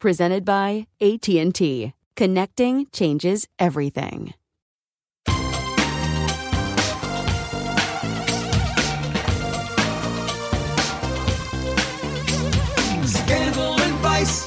Presented 0.00 0.44
by 0.44 0.86
AT&T. 1.00 1.92
Connecting 2.14 2.86
changes 2.92 3.48
everything. 3.58 4.32
Scandal 13.04 13.80
and 13.80 13.94
vice, 13.98 14.46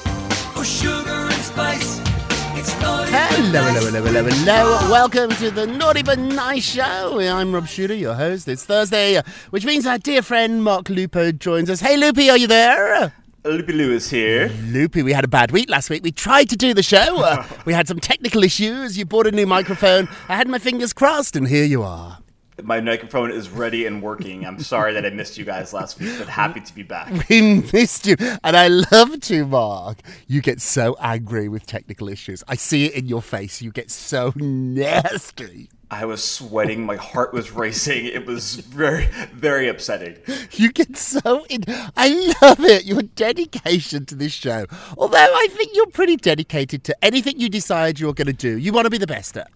or 0.56 0.64
sugar 0.64 1.10
and 1.10 1.34
spice. 1.34 2.00
It's 2.56 2.82
naughty 2.82 3.12
Hello, 3.12 3.62
hello, 3.62 3.92
hello, 3.92 4.04
hello, 4.04 4.24
hello. 4.24 4.90
Welcome 4.90 5.32
to 5.32 5.52
the 5.52 5.68
Naughty 5.68 6.02
But 6.02 6.20
Nice 6.20 6.64
Show. 6.64 7.20
I'm 7.20 7.54
Rob 7.54 7.68
Shooter, 7.68 7.94
your 7.94 8.14
host. 8.14 8.48
It's 8.48 8.64
Thursday, 8.64 9.22
which 9.50 9.66
means 9.66 9.86
our 9.86 9.98
dear 9.98 10.22
friend 10.22 10.64
Mark 10.64 10.88
Lupo 10.88 11.34
joins 11.34 11.70
us. 11.70 11.82
Hey, 11.82 11.98
Loopy, 11.98 12.30
are 12.30 12.38
you 12.38 12.48
there? 12.48 13.14
Loopy 13.44 13.74
Lou 13.74 13.92
is 13.92 14.08
here. 14.10 14.50
Loopy, 14.66 15.02
we 15.02 15.14
had 15.14 15.24
a 15.24 15.28
bad 15.28 15.52
week 15.52 15.68
last 15.68 15.90
week. 15.90 16.04
We 16.04 16.12
tried 16.12 16.50
to 16.50 16.56
do 16.56 16.76
the 16.76 16.84
show. 16.84 17.24
Uh, 17.24 17.44
we 17.66 17.74
had 17.74 17.88
some 17.88 18.00
technical 18.00 18.44
issues. 18.44 19.00
You 19.00 19.06
bought 19.06 19.26
a 19.26 19.32
new 19.32 19.48
microphone. 19.48 20.08
I 20.30 20.36
had 20.36 20.48
my 20.48 20.60
fingers 20.60 20.94
crossed, 20.94 21.36
and 21.36 21.48
here 21.48 21.64
you 21.66 21.82
are. 21.82 22.20
My 22.62 22.80
microphone 22.80 23.32
is 23.32 23.50
ready 23.50 23.88
and 23.88 24.04
working. 24.04 24.46
I'm 24.46 24.60
sorry 24.60 24.94
that 24.94 25.04
I 25.08 25.10
missed 25.10 25.40
you 25.40 25.46
guys 25.46 25.74
last 25.74 26.00
week, 26.00 26.14
but 26.20 26.28
happy 26.28 26.60
to 26.60 26.76
be 26.76 26.84
back. 26.84 27.12
We 27.30 27.64
missed 27.74 28.06
you, 28.06 28.16
and 28.44 28.56
I 28.56 28.68
love 28.68 29.20
to, 29.22 29.46
Mark. 29.48 29.98
You 30.28 30.42
get 30.42 30.62
so 30.62 30.96
angry 31.00 31.50
with 31.50 31.66
technical 31.66 32.10
issues. 32.10 32.44
I 32.48 32.56
see 32.56 32.86
it 32.86 32.94
in 32.94 33.08
your 33.08 33.24
face. 33.24 33.60
You 33.64 33.72
get 33.72 33.90
so 33.90 34.34
nasty. 34.36 35.70
I 35.94 36.06
was 36.06 36.24
sweating, 36.24 36.86
my 36.86 36.96
heart 36.96 37.34
was 37.34 37.52
racing. 37.52 38.06
It 38.06 38.26
was 38.26 38.56
very, 38.56 39.08
very 39.34 39.68
upsetting. 39.68 40.16
You 40.54 40.72
get 40.72 40.96
so 40.96 41.46
in. 41.50 41.66
I 41.98 42.34
love 42.42 42.62
it. 42.62 42.86
Your 42.86 43.02
dedication 43.02 44.06
to 44.06 44.16
this 44.16 44.32
show. 44.32 44.68
Although 44.98 45.18
I 45.18 45.48
think 45.52 45.72
you're 45.74 45.88
pretty 45.88 46.16
dedicated 46.16 46.86
to 46.86 47.04
anything 47.04 47.42
you 47.42 47.50
decide 47.50 48.00
you're 48.00 48.14
going 48.14 48.28
to 48.28 48.34
do. 48.34 48.58
You 48.58 48.72
want 48.72 48.86
to 48.86 48.90
be 48.90 48.98
the 48.98 49.06
best 49.06 49.36
at. 49.36 49.52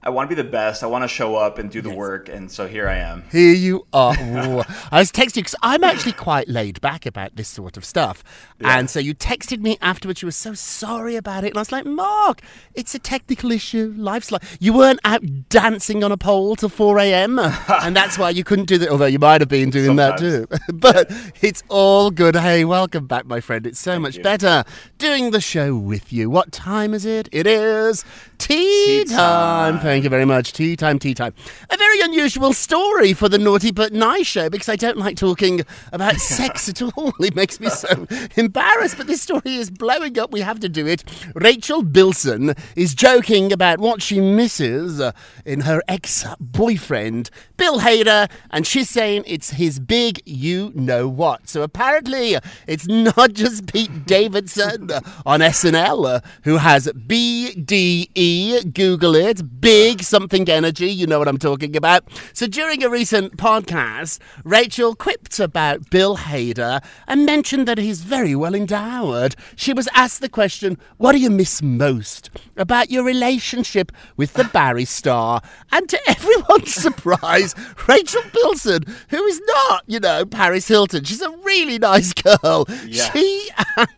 I 0.00 0.10
want 0.10 0.30
to 0.30 0.36
be 0.36 0.40
the 0.40 0.48
best. 0.48 0.84
I 0.84 0.86
want 0.86 1.02
to 1.02 1.08
show 1.08 1.34
up 1.34 1.58
and 1.58 1.70
do 1.70 1.80
the 1.80 1.90
work, 1.90 2.28
and 2.28 2.50
so 2.50 2.68
here 2.68 2.88
I 2.88 2.98
am. 2.98 3.24
Here 3.32 3.52
you 3.52 3.84
are. 3.92 4.14
I 4.92 5.00
was 5.00 5.10
texting 5.10 5.36
you 5.36 5.42
because 5.42 5.56
I'm 5.60 5.82
actually 5.82 6.12
quite 6.12 6.48
laid 6.48 6.80
back 6.80 7.04
about 7.04 7.34
this 7.34 7.48
sort 7.48 7.76
of 7.76 7.84
stuff. 7.84 8.22
And 8.60 8.88
so 8.88 9.00
you 9.00 9.12
texted 9.12 9.60
me 9.60 9.76
afterwards. 9.80 10.22
You 10.22 10.26
were 10.26 10.32
so 10.32 10.54
sorry 10.54 11.16
about 11.16 11.42
it. 11.42 11.48
And 11.48 11.56
I 11.56 11.60
was 11.60 11.72
like, 11.72 11.84
Mark, 11.84 12.42
it's 12.74 12.94
a 12.94 13.00
technical 13.00 13.50
issue. 13.50 13.92
Life's 13.96 14.30
like. 14.30 14.42
You 14.60 14.72
weren't 14.72 15.00
out 15.04 15.48
dancing 15.48 16.04
on 16.04 16.12
a 16.12 16.16
pole 16.16 16.54
till 16.54 16.68
4 16.68 16.98
a.m. 17.00 17.38
and 17.68 17.96
that's 17.96 18.16
why 18.16 18.30
you 18.30 18.44
couldn't 18.44 18.66
do 18.66 18.78
that. 18.78 18.90
Although 18.90 19.06
you 19.06 19.18
might 19.18 19.40
have 19.40 19.48
been 19.48 19.70
doing 19.70 19.96
that 19.96 20.18
too. 20.18 20.46
but 20.72 21.10
it's 21.40 21.64
all 21.68 22.12
good. 22.12 22.36
Hey, 22.36 22.64
welcome 22.64 23.08
back, 23.08 23.26
my 23.26 23.40
friend. 23.40 23.66
It's 23.66 23.80
so 23.80 23.98
much 23.98 24.16
you. 24.16 24.22
better 24.22 24.64
doing 24.98 25.32
the 25.32 25.40
show 25.40 25.76
with 25.76 26.12
you. 26.12 26.30
What 26.30 26.52
time 26.52 26.94
is 26.94 27.04
it? 27.04 27.28
It 27.32 27.48
is 27.48 28.04
tea, 28.38 29.04
Tea 29.04 29.04
time. 29.04 29.78
time. 29.78 29.87
Thank 29.88 30.04
you 30.04 30.10
very 30.10 30.26
much. 30.26 30.52
Tea 30.52 30.76
time, 30.76 30.98
tea 30.98 31.14
time. 31.14 31.32
A 31.70 31.76
very 31.78 32.02
unusual 32.02 32.52
story 32.52 33.14
for 33.14 33.26
the 33.30 33.38
Naughty 33.38 33.70
But 33.70 33.90
Nice 33.94 34.26
show 34.26 34.50
because 34.50 34.68
I 34.68 34.76
don't 34.76 34.98
like 34.98 35.16
talking 35.16 35.62
about 35.94 36.16
sex 36.18 36.68
at 36.68 36.82
all. 36.82 37.14
It 37.20 37.34
makes 37.34 37.58
me 37.58 37.70
so 37.70 38.06
embarrassed. 38.36 38.98
But 38.98 39.06
this 39.06 39.22
story 39.22 39.54
is 39.54 39.70
blowing 39.70 40.18
up. 40.18 40.30
We 40.30 40.40
have 40.40 40.60
to 40.60 40.68
do 40.68 40.86
it. 40.86 41.04
Rachel 41.34 41.82
Bilson 41.82 42.54
is 42.76 42.94
joking 42.94 43.50
about 43.50 43.78
what 43.78 44.02
she 44.02 44.20
misses 44.20 45.00
in 45.46 45.60
her 45.60 45.80
ex 45.88 46.26
boyfriend, 46.38 47.30
Bill 47.56 47.80
Hader, 47.80 48.30
and 48.50 48.66
she's 48.66 48.90
saying 48.90 49.24
it's 49.26 49.52
his 49.52 49.80
big 49.80 50.20
you 50.26 50.70
know 50.74 51.08
what. 51.08 51.48
So 51.48 51.62
apparently, 51.62 52.36
it's 52.66 52.86
not 52.86 53.32
just 53.32 53.72
Pete 53.72 54.04
Davidson 54.04 54.90
on 55.24 55.40
SNL 55.40 56.22
who 56.42 56.58
has 56.58 56.88
BDE, 56.88 58.74
Google 58.74 59.14
it, 59.14 59.62
big 59.62 59.77
something 59.78 60.48
energy, 60.48 60.90
you 60.90 61.06
know 61.06 61.18
what 61.18 61.28
I'm 61.28 61.38
talking 61.38 61.76
about. 61.76 62.04
So 62.32 62.46
during 62.46 62.82
a 62.82 62.88
recent 62.88 63.36
podcast, 63.36 64.18
Rachel 64.44 64.94
quipped 64.94 65.38
about 65.38 65.90
Bill 65.90 66.16
Hader 66.16 66.82
and 67.06 67.24
mentioned 67.24 67.68
that 67.68 67.78
he's 67.78 68.00
very 68.00 68.34
well 68.34 68.54
endowed. 68.54 69.36
She 69.56 69.72
was 69.72 69.88
asked 69.94 70.20
the 70.20 70.28
question, 70.28 70.78
What 70.96 71.12
do 71.12 71.18
you 71.18 71.30
miss 71.30 71.62
most 71.62 72.30
about 72.58 72.90
your 72.90 73.04
relationship 73.04 73.92
with 74.16 74.34
the 74.34 74.44
Barry 74.44 74.84
star? 74.84 75.40
And 75.72 75.88
to 75.88 75.98
everyone's 76.08 76.74
surprise, 76.82 77.54
Rachel 77.88 78.22
Bilson, 78.32 78.82
who 79.10 79.24
is 79.24 79.40
not, 79.46 79.84
you 79.86 80.00
know, 80.00 80.24
Paris 80.26 80.68
Hilton, 80.68 81.04
she's 81.04 81.22
a 81.22 81.30
really 81.30 81.78
nice 81.78 82.12
girl, 82.12 82.66
Yeah. 82.86 83.10
she 83.12 83.48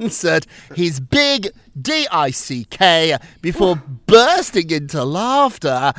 answered 0.00 0.46
his 0.74 1.00
big 1.00 1.48
D 1.80 2.06
I 2.10 2.30
C 2.32 2.64
K 2.68 3.16
before 3.40 3.76
bursting 4.06 4.70
into 4.70 5.04
laughter. 5.04 5.92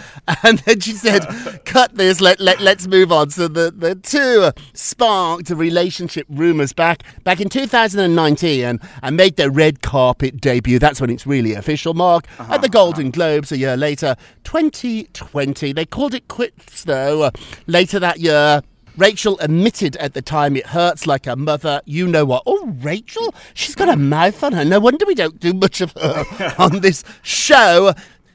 And 0.44 0.60
then 0.60 0.80
she 0.82 0.92
said, 0.92 1.26
Cut 1.66 1.96
this, 1.96 2.20
let, 2.22 2.40
let, 2.40 2.60
let's 2.60 2.88
move 2.88 3.12
on. 3.12 3.30
So 3.30 3.48
the, 3.48 3.72
the 3.72 3.96
two 3.96 4.52
sparked 4.74 5.50
relationship 5.50 6.28
rumours 6.30 6.74
back 6.74 7.04
back 7.24 7.40
in 7.40 7.50
2019 7.50 8.64
and, 8.66 8.82
and 9.02 9.16
made 9.18 9.38
their 9.38 9.50
red 9.50 9.82
carpet 9.82 10.42
debut. 10.42 10.78
That's 10.78 11.00
when 11.00 11.10
it's 11.10 11.26
really 11.26 11.54
official, 11.54 11.94
Mark. 11.94 12.26
Uh-huh. 12.38 12.51
At 12.52 12.62
the 12.62 12.68
Golden 12.70 13.12
Globes 13.12 13.54
a 13.54 13.58
year 13.58 13.78
later, 13.78 14.18
2020. 14.44 15.72
They 15.72 15.86
called 15.86 16.14
it 16.14 16.28
quits, 16.28 16.84
though, 16.84 17.24
uh, 17.24 17.32
later 17.66 17.98
that 17.98 18.20
year 18.20 18.62
Rachel 18.98 19.40
admitted 19.40 19.96
at 19.96 20.14
the 20.14 20.22
time 20.22 20.58
it 20.58 20.68
hurts 20.68 21.08
like 21.08 21.28
a 21.28 21.38
mother. 21.38 21.82
You 21.86 22.08
know 22.08 22.26
what? 22.26 22.44
Oh, 22.46 22.68
Rachel, 22.82 23.34
she's 23.54 23.74
got 23.74 23.88
a 23.88 23.96
mouth 23.96 24.44
on 24.44 24.52
her. 24.52 24.66
No 24.66 24.82
wonder 24.82 25.06
we 25.06 25.16
don't 25.16 25.40
do 25.40 25.54
much 25.54 25.80
of 25.80 25.94
her 25.94 26.26
on 26.60 26.82
this 26.82 27.06
show. 27.22 27.94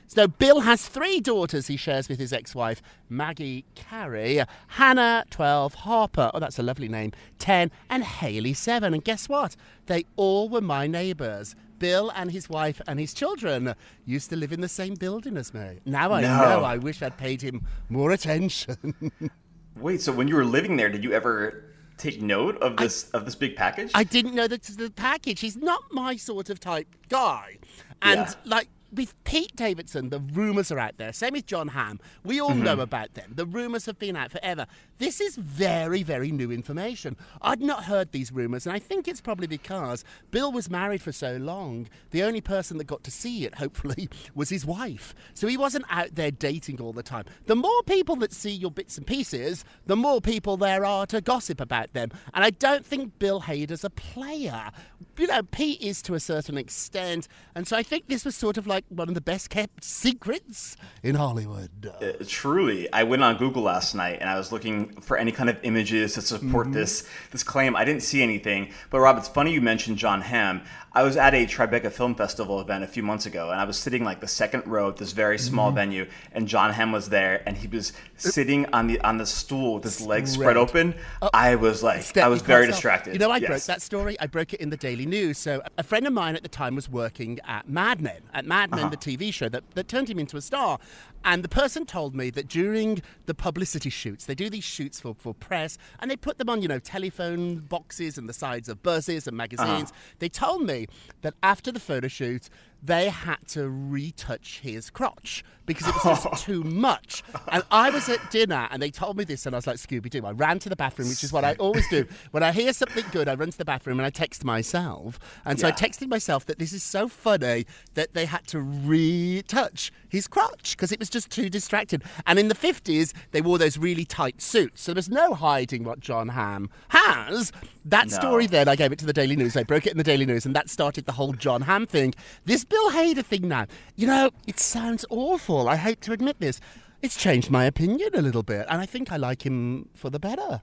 So 0.09 0.27
Bill 0.27 0.61
has 0.61 0.89
three 0.89 1.21
daughters 1.21 1.67
he 1.67 1.77
shares 1.77 2.09
with 2.09 2.19
his 2.19 2.33
ex-wife, 2.33 2.81
Maggie 3.11 3.67
Carey, 3.75 4.43
Hannah, 4.69 5.27
12, 5.29 5.75
Harper, 5.75 6.31
oh 6.33 6.39
that's 6.39 6.59
a 6.59 6.63
lovely 6.63 6.89
name, 6.89 7.13
10, 7.39 7.71
and 7.91 8.03
Haley, 8.03 8.55
7. 8.55 8.95
And 8.95 9.05
guess 9.05 9.29
what? 9.29 9.57
They 9.87 10.07
all 10.17 10.49
were 10.49 10.63
my 10.63 10.87
neighbours. 10.87 11.55
Bill 11.79 12.11
and 12.15 12.31
his 12.31 12.49
wife 12.49 12.81
and 12.87 12.99
his 12.99 13.13
children 13.15 13.75
used 14.05 14.31
to 14.31 14.37
live 14.37 14.53
in 14.53 14.61
the 14.61 14.69
same 14.69 14.95
building 14.95 15.37
as 15.37 15.53
me. 15.55 15.79
Now 15.85 16.13
I 16.13 16.21
No. 16.23 16.39
know 16.39 16.65
I 16.65 16.77
wish 16.79 17.03
I'd 17.03 17.17
paid 17.17 17.43
him 17.43 17.67
more 17.89 18.11
attention. 18.13 19.13
Wait, 19.77 20.01
so 20.01 20.13
when 20.13 20.29
you 20.29 20.37
were 20.37 20.45
living 20.45 20.77
there, 20.77 20.89
did 20.89 21.05
you 21.05 21.13
ever 21.13 21.65
take 21.99 22.21
note 22.23 22.57
of 22.63 22.77
this 22.77 23.11
of 23.11 23.25
this 23.25 23.35
big 23.35 23.57
package? 23.57 23.91
I 23.95 24.05
didn't 24.05 24.35
know 24.35 24.47
that 24.49 24.63
the 24.63 24.91
package. 24.91 25.41
He's 25.41 25.57
not 25.57 25.83
my 25.93 26.17
sort 26.17 26.51
of 26.51 26.61
type 26.61 26.89
guy. 27.09 27.59
And 28.03 28.21
Yeah. 28.21 28.33
like 28.45 28.69
with 28.93 29.15
Pete 29.25 29.55
Davidson, 29.57 30.11
the 30.11 30.21
rumours 30.21 30.71
are 30.73 30.79
out 30.79 30.97
there. 30.97 31.13
Same 31.13 31.33
with 31.33 31.47
Jon 31.47 31.69
Hamm. 31.69 32.01
We 32.25 32.41
all 32.41 32.51
Mm-hmm. 32.51 32.63
know 32.63 32.81
about 32.81 33.15
them. 33.15 33.33
The 33.35 33.45
rumours 33.47 33.87
have 33.87 33.99
been 33.99 34.17
out 34.17 34.31
forever. 34.31 34.67
This 34.99 35.21
is 35.21 35.37
very, 35.37 36.03
very 36.03 36.31
new 36.31 36.51
information. 36.51 37.17
I'd 37.43 37.61
not 37.61 37.85
heard 37.85 38.13
these 38.13 38.33
rumours, 38.33 38.67
and 38.67 38.75
I 38.75 38.79
think 38.79 39.07
it's 39.09 39.21
probably 39.21 39.47
because 39.47 40.05
Bill 40.31 40.51
was 40.53 40.71
married 40.71 41.03
for 41.03 41.13
so 41.13 41.37
long. 41.37 41.89
The 42.13 42.23
only 42.23 42.41
person 42.41 42.79
that 42.79 42.85
got 42.85 43.03
to 43.05 43.11
see 43.11 43.45
it, 43.45 43.55
hopefully, 43.57 44.09
was 44.35 44.49
his 44.49 44.65
wife. 44.65 45.15
So 45.35 45.47
he 45.49 45.57
wasn't 45.57 45.85
out 45.91 46.15
there 46.15 46.31
dating 46.31 46.81
all 46.81 46.93
the 46.93 47.03
time. 47.03 47.25
The 47.47 47.57
more 47.57 47.83
people 47.83 48.17
that 48.17 48.33
see 48.33 48.53
your 48.53 48.71
bits 48.71 48.97
and 48.97 49.07
pieces, 49.07 49.65
the 49.87 49.97
more 49.97 50.21
people 50.21 50.57
there 50.57 50.85
are 50.85 51.07
to 51.07 51.21
gossip 51.21 51.61
about 51.61 51.93
them. 51.93 52.11
And 52.33 52.45
I 52.45 52.51
don't 52.51 52.87
think 52.87 53.19
Bill 53.19 53.43
Hader's 53.43 53.85
a 53.85 53.91
player. 53.91 54.71
You 55.19 55.27
know, 55.27 55.43
Pete 55.43 55.81
is 55.83 56.01
to 56.03 56.15
a 56.15 56.21
certain 56.21 56.57
extent. 56.57 57.27
And 57.55 57.67
so 57.67 57.77
I 57.77 57.83
think 57.83 58.09
this 58.09 58.25
was 58.25 58.37
sort 58.37 58.57
of 58.57 58.67
like 58.67 58.76
one 58.89 59.09
of 59.09 59.15
the 59.15 59.21
best 59.21 59.51
kept 59.51 59.85
secrets 59.85 60.77
in 61.03 61.15
Hollywood. 61.15 61.93
Uh, 62.01 62.13
truly, 62.27 62.93
I 62.93 63.03
went 63.05 63.23
on 63.23 63.37
Google 63.37 63.63
last 63.63 63.95
night 63.95 64.19
and 64.21 64.29
I 64.29 64.37
was 64.37 64.53
looking 64.53 65.01
for 65.01 65.17
any 65.17 65.33
kind 65.33 65.51
of 65.51 65.59
images 65.63 66.15
to 66.15 66.23
support 66.23 66.67
mm-hmm. 66.67 66.75
this 66.75 67.09
this 67.31 67.43
claim. 67.43 67.77
I 67.77 67.85
didn't 67.85 68.03
see 68.03 68.23
anything. 68.23 68.73
But 68.91 69.01
Rob, 69.01 69.19
it's 69.19 69.29
funny 69.29 69.53
you 69.53 69.61
mentioned 69.61 69.99
Jon 69.99 70.21
Hamm. 70.21 70.63
I 70.93 71.03
was 71.03 71.19
at 71.19 71.35
a 71.35 71.45
Tribeca 71.45 71.93
Film 71.93 72.15
Festival 72.15 72.59
event 72.59 72.83
a 72.83 72.87
few 72.87 73.03
months 73.03 73.27
ago, 73.27 73.51
and 73.51 73.61
I 73.61 73.65
was 73.65 73.77
sitting 73.77 74.03
like 74.03 74.21
the 74.21 74.27
second 74.27 74.67
row 74.67 74.89
at 74.89 74.97
this 74.97 75.13
very 75.13 75.39
small 75.39 75.69
mm-hmm. 75.69 75.77
venue, 75.77 76.07
and 76.33 76.49
Jon 76.49 76.73
Hamm 76.73 76.91
was 76.91 77.11
there, 77.11 77.43
and 77.47 77.55
he 77.55 77.69
was 77.69 77.93
uh, 77.93 77.95
sitting 78.17 78.65
on 78.73 78.87
the 78.87 78.99
on 79.03 79.19
the 79.19 79.27
stool 79.27 79.75
with 79.75 79.85
his 79.85 80.01
legs 80.01 80.33
spread 80.33 80.57
open. 80.57 80.95
Oh, 81.21 81.29
I 81.35 81.57
was 81.57 81.83
like, 81.83 82.17
I 82.17 82.29
was 82.29 82.41
very 82.41 82.65
stop. 82.65 82.75
distracted. 82.75 83.13
You 83.13 83.19
know, 83.19 83.31
I 83.31 83.37
Yes. 83.37 83.49
broke 83.49 83.63
that 83.65 83.83
story. 83.83 84.19
I 84.19 84.27
broke 84.27 84.55
it 84.55 84.61
in 84.61 84.71
the 84.71 84.77
Daily 84.77 85.05
News. 85.05 85.37
So 85.37 85.63
a 85.77 85.83
friend 85.83 86.07
of 86.07 86.15
mine 86.15 86.35
at 86.35 86.43
the 86.43 86.49
time 86.49 86.75
was 86.75 86.89
working 86.89 87.41
at 87.45 87.69
Mad 87.69 88.01
Men, 88.01 88.23
at 88.33 88.47
Mad 88.47 88.66
Men, 88.71 88.81
uh-huh. 88.81 88.89
the 88.91 88.97
TV 88.97 89.33
show 89.33 89.49
that, 89.49 89.65
that 89.75 89.89
turned 89.89 90.09
him 90.09 90.19
into 90.19 90.37
a 90.37 90.41
star. 90.41 90.79
And 91.25 91.43
the 91.43 91.49
person 91.49 91.87
told 91.87 92.15
me 92.15 92.31
that 92.31 92.49
during 92.49 93.03
the 93.27 93.35
publicity 93.35 93.91
shoots, 93.91 94.27
they 94.27 94.35
do 94.35 94.49
these 94.49 94.65
shoots 94.65 95.01
for, 95.01 95.15
for 95.19 95.35
press, 95.35 95.79
and 95.99 96.11
they 96.11 96.17
put 96.17 96.39
them 96.39 96.49
on, 96.49 96.63
you 96.63 96.69
know, 96.69 96.79
telephone 96.79 97.59
boxes 97.59 98.17
and 98.19 98.29
the 98.29 98.33
sides 98.33 98.69
of 98.69 98.83
buses 98.83 99.27
and 99.27 99.35
uh-huh. 99.35 99.43
magazines. 99.43 99.93
They 100.19 100.29
told 100.29 100.63
me 100.63 100.87
that 101.23 101.35
after 101.43 101.73
the 101.73 101.81
photo 101.81 102.09
shoot, 102.09 102.49
they 102.87 103.09
had 103.09 103.39
to 103.49 103.69
retouch 103.69 104.61
his 104.63 104.91
crotch 104.91 105.45
because 105.67 105.89
it 105.89 105.95
was 106.05 106.23
just 106.23 106.45
too 106.47 106.63
much. 106.63 107.25
And 107.51 107.65
I 107.73 107.91
was 107.91 108.09
at 108.09 108.31
dinner 108.31 108.69
and 108.71 108.81
they 108.81 108.91
told 108.91 109.17
me 109.17 109.25
this, 109.25 109.47
and 109.47 109.55
I 109.55 109.59
was 109.59 109.67
like, 109.67 109.77
Scooby 109.77 110.09
Doo. 110.09 110.25
I 110.25 110.31
ran 110.31 110.61
to 110.61 110.69
the 110.69 110.77
bathroom, 110.77 111.09
which 111.09 111.25
is 111.25 111.33
what 111.33 111.45
I 111.45 111.55
always 111.55 111.89
do. 111.89 112.07
When 112.31 112.43
I 112.43 112.53
hear 112.53 112.73
something 112.73 113.05
good, 113.11 113.29
I 113.29 113.35
run 113.35 113.51
to 113.51 113.59
the 113.59 113.65
bathroom 113.65 113.99
and 113.99 114.07
I 114.07 114.11
text 114.11 114.45
myself. 114.45 115.19
And 115.45 115.59
so 115.59 115.67
I 115.69 115.73
texted 115.73 116.09
myself 116.09 116.47
that 116.47 116.59
this 116.59 116.73
is 116.73 116.83
so 116.83 117.09
funny 117.09 117.67
that 117.95 118.15
they 118.15 118.27
had 118.27 118.47
to 118.49 118.61
retouch 118.61 119.91
his 120.09 120.29
crotch 120.29 120.77
because 120.77 120.93
it 120.93 120.99
was 120.99 121.11
just 121.11 121.31
too 121.31 121.49
distracted. 121.51 122.03
And 122.27 122.39
in 122.39 122.49
the 122.49 122.55
50s, 122.55 123.13
they 123.33 123.41
wore 123.41 123.59
those 123.59 123.77
really 123.79 124.05
tight 124.05 124.41
suits. 124.41 124.83
So 124.83 124.95
there's 124.95 125.09
no 125.09 125.35
hiding 125.35 125.83
what 125.85 126.01
Jon 126.01 126.29
Hamm 126.29 126.71
has. 126.89 127.53
That 127.85 128.11
No. 128.11 128.17
story 128.17 128.47
then, 128.47 128.69
I 128.69 128.77
gave 128.77 128.93
it 128.93 128.99
to 129.01 129.07
the 129.07 129.13
Daily 129.13 129.37
News. 129.37 129.57
I 129.57 129.63
broke 129.63 129.87
it 129.87 129.93
in 129.93 129.99
the 129.99 130.05
Daily 130.05 130.27
News, 130.27 130.45
and 130.47 130.55
that 130.57 130.69
started 130.69 131.07
the 131.07 131.13
whole 131.13 131.33
Jon 131.33 131.63
Hamm 131.63 131.87
thing. 131.87 132.15
This 132.45 132.65
Bill 132.77 132.91
Hader 132.91 133.25
thing 133.25 133.49
now, 133.49 133.65
you 133.95 134.07
know, 134.07 134.31
it 134.47 134.61
sounds 134.61 135.07
awful. 135.09 135.67
I 135.67 135.77
hate 135.77 136.03
to 136.03 136.13
admit 136.13 136.41
this. 136.41 136.61
It's 137.01 137.17
changed 137.17 137.51
my 137.51 137.65
opinion 137.65 138.11
a 138.13 138.21
little 138.21 138.43
bit, 138.43 138.67
and 138.69 138.83
I 138.83 138.85
think 138.85 139.11
I 139.11 139.17
like 139.17 139.47
him 139.47 139.89
for 139.95 140.11
the 140.11 140.19
better. 140.19 140.61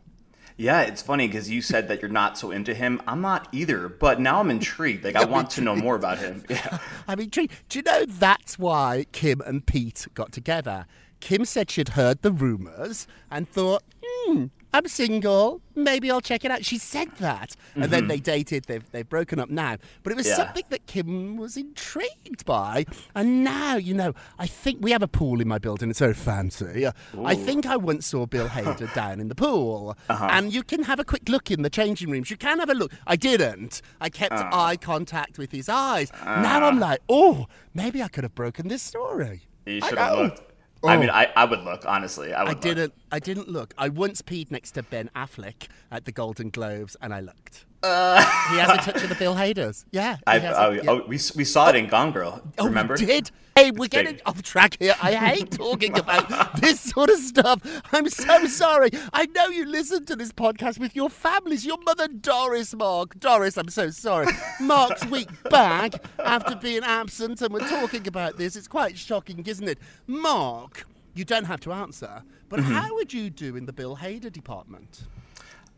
Yeah, 0.55 0.81
it's 0.81 1.01
funny 1.01 1.25
because 1.25 1.49
you 1.49 1.63
said 1.63 1.87
that 1.87 2.03
you're 2.03 2.11
not 2.11 2.37
so 2.37 2.51
into 2.51 2.75
him. 2.75 3.01
I'm 3.07 3.21
not 3.21 3.47
either, 3.51 3.89
but 3.89 4.19
now 4.19 4.41
I'm 4.41 4.51
intrigued. 4.51 5.03
Like 5.03 5.15
I 5.15 5.25
want 5.25 5.49
to 5.51 5.61
know 5.61 5.75
more 5.75 5.95
about 5.95 6.19
him. 6.19 6.43
Yeah. 6.51 6.77
I'm 7.07 7.19
intrigued. 7.19 7.53
Do 7.67 7.79
you 7.79 7.83
know 7.83 8.05
that's 8.05 8.59
why 8.59 9.07
Kim 9.11 9.41
and 9.41 9.65
Pete 9.65 10.05
got 10.13 10.31
together? 10.31 10.85
Kim 11.19 11.45
said 11.45 11.71
she'd 11.71 11.89
heard 11.89 12.21
the 12.21 12.31
rumours 12.31 13.07
and 13.31 13.49
thought, 13.49 13.81
hmm, 14.03 14.45
I'm 14.73 14.87
single. 14.87 15.61
Maybe 15.75 16.09
I'll 16.09 16.21
check 16.21 16.43
it 16.43 16.49
out. 16.49 16.65
She 16.65 16.79
said 16.79 17.09
that. 17.17 17.55
And 17.75 17.85
then 17.85 18.01
mm-hmm. 18.01 18.07
they 18.07 18.19
dated. 18.19 18.65
They've, 18.65 18.89
they've 18.91 19.07
broken 19.07 19.39
up 19.39 19.49
now. 19.49 19.77
But 20.01 20.11
it 20.13 20.15
was 20.15 20.27
Yeah. 20.27 20.35
something 20.35 20.63
that 20.69 20.87
Kim 20.87 21.37
was 21.37 21.55
intrigued 21.57 22.43
by. 22.45 22.85
And 23.13 23.43
now, 23.43 23.75
you 23.75 23.93
know, 23.93 24.13
I 24.39 24.47
think 24.47 24.79
we 24.81 24.91
have 24.91 25.03
a 25.03 25.07
pool 25.07 25.41
in 25.41 25.47
my 25.47 25.59
building. 25.59 25.91
It's 25.91 25.99
very 25.99 26.15
fancy. 26.15 26.87
I 27.23 27.35
think 27.35 27.67
I 27.67 27.77
once 27.77 28.07
saw 28.07 28.25
Bill 28.25 28.47
Hader 28.49 28.91
down 28.95 29.19
in 29.19 29.27
the 29.27 29.35
pool. 29.35 29.95
Uh-huh. 30.09 30.27
And 30.31 30.51
you 30.51 30.63
can 30.63 30.83
have 30.83 30.99
a 30.99 31.05
quick 31.05 31.29
look 31.29 31.51
in 31.51 31.61
the 31.61 31.69
changing 31.69 32.09
rooms. 32.09 32.31
You 32.31 32.37
can 32.37 32.57
have 32.59 32.69
a 32.69 32.73
look. 32.73 32.91
I 33.05 33.15
didn't. 33.15 33.81
I 34.01 34.09
kept 34.09 34.33
uh. 34.33 34.49
eye 34.51 34.77
contact 34.77 35.37
with 35.37 35.51
his 35.51 35.69
eyes. 35.69 36.11
now 36.25 36.63
uh. 36.63 36.67
I'm 36.67 36.79
like, 36.79 37.01
oh, 37.07 37.45
maybe 37.75 38.01
I 38.01 38.07
could 38.07 38.23
have 38.23 38.35
broken 38.35 38.69
this 38.69 38.81
story. 38.81 39.43
You 39.65 39.81
should 39.81 39.97
have 39.97 40.17
know. 40.17 40.35
Looked. 40.83 40.91
I 40.91 40.95
Oh. 40.95 40.99
mean, 40.99 41.09
I, 41.09 41.29
I 41.35 41.45
would 41.45 41.61
look 41.63 41.85
honestly. 41.85 42.33
I 42.33 42.43
would. 42.43 42.57
I 42.57 42.59
didn't. 42.59 42.93
I 43.11 43.19
didn't 43.19 43.47
look. 43.49 43.73
I 43.77 43.89
once 43.89 44.21
peed 44.21 44.51
next 44.51 44.71
to 44.71 44.83
Ben 44.83 45.09
Affleck 45.15 45.67
at 45.91 46.05
the 46.05 46.11
Golden 46.11 46.49
Globes, 46.49 46.95
and 47.01 47.13
I 47.13 47.19
looked. 47.21 47.65
He 47.83 48.57
has 48.59 48.69
a 48.69 48.77
touch 48.91 49.03
of 49.03 49.09
the 49.09 49.15
Bill 49.15 49.35
Hader's. 49.35 49.85
Yeah. 49.91 50.15
he 50.17 50.21
I, 50.27 50.39
has 50.39 50.55
oh, 50.57 50.71
yeah. 50.71 50.81
oh, 50.87 50.95
we, 51.07 51.19
we 51.35 51.43
saw 51.43 51.69
it 51.69 51.75
in 51.75 51.87
Gone 51.87 52.11
Girl. 52.11 52.41
Oh, 52.57 52.63
we 52.63 52.69
remember? 52.69 52.95
did. 52.95 53.29
Hey, 53.55 53.69
we're 53.69 53.87
getting 53.87 54.13
big. 54.13 54.21
off 54.25 54.41
track 54.41 54.77
here. 54.79 54.95
I 54.99 55.13
hate 55.13 55.51
talking 55.51 55.95
about 55.99 56.55
this 56.61 56.79
sort 56.79 57.11
of 57.11 57.17
stuff. 57.19 57.59
I'm 57.91 58.09
so 58.09 58.45
sorry. 58.47 58.89
I 59.13 59.27
know 59.27 59.47
you 59.49 59.65
listen 59.67 60.05
to 60.05 60.15
this 60.15 60.31
podcast 60.31 60.79
with 60.79 60.95
your 60.95 61.07
families. 61.09 61.63
Your 61.63 61.77
mother, 61.85 62.07
Doris, 62.07 62.73
Mark. 62.73 63.19
Doris, 63.19 63.55
I'm 63.57 63.69
so 63.69 63.91
sorry. 63.91 64.25
Mark's 64.59 65.05
week 65.05 65.29
back 65.51 65.93
after 66.17 66.55
being 66.55 66.81
absent, 66.83 67.41
and 67.43 67.53
we're 67.53 67.67
talking 67.69 68.07
about 68.07 68.37
this. 68.37 68.55
It's 68.55 68.67
quite 68.67 68.97
shocking, 68.97 69.45
isn't 69.45 69.67
it? 69.67 69.77
Mark, 70.07 70.87
you 71.13 71.23
don't 71.23 71.45
have 71.45 71.59
to 71.61 71.73
answer, 71.73 72.23
but 72.49 72.59
Mm-hmm. 72.59 72.71
how 72.73 72.95
would 72.95 73.13
you 73.13 73.29
do 73.29 73.55
in 73.55 73.65
the 73.67 73.73
Bill 73.73 73.97
Hader 73.97 74.31
department? 74.31 75.01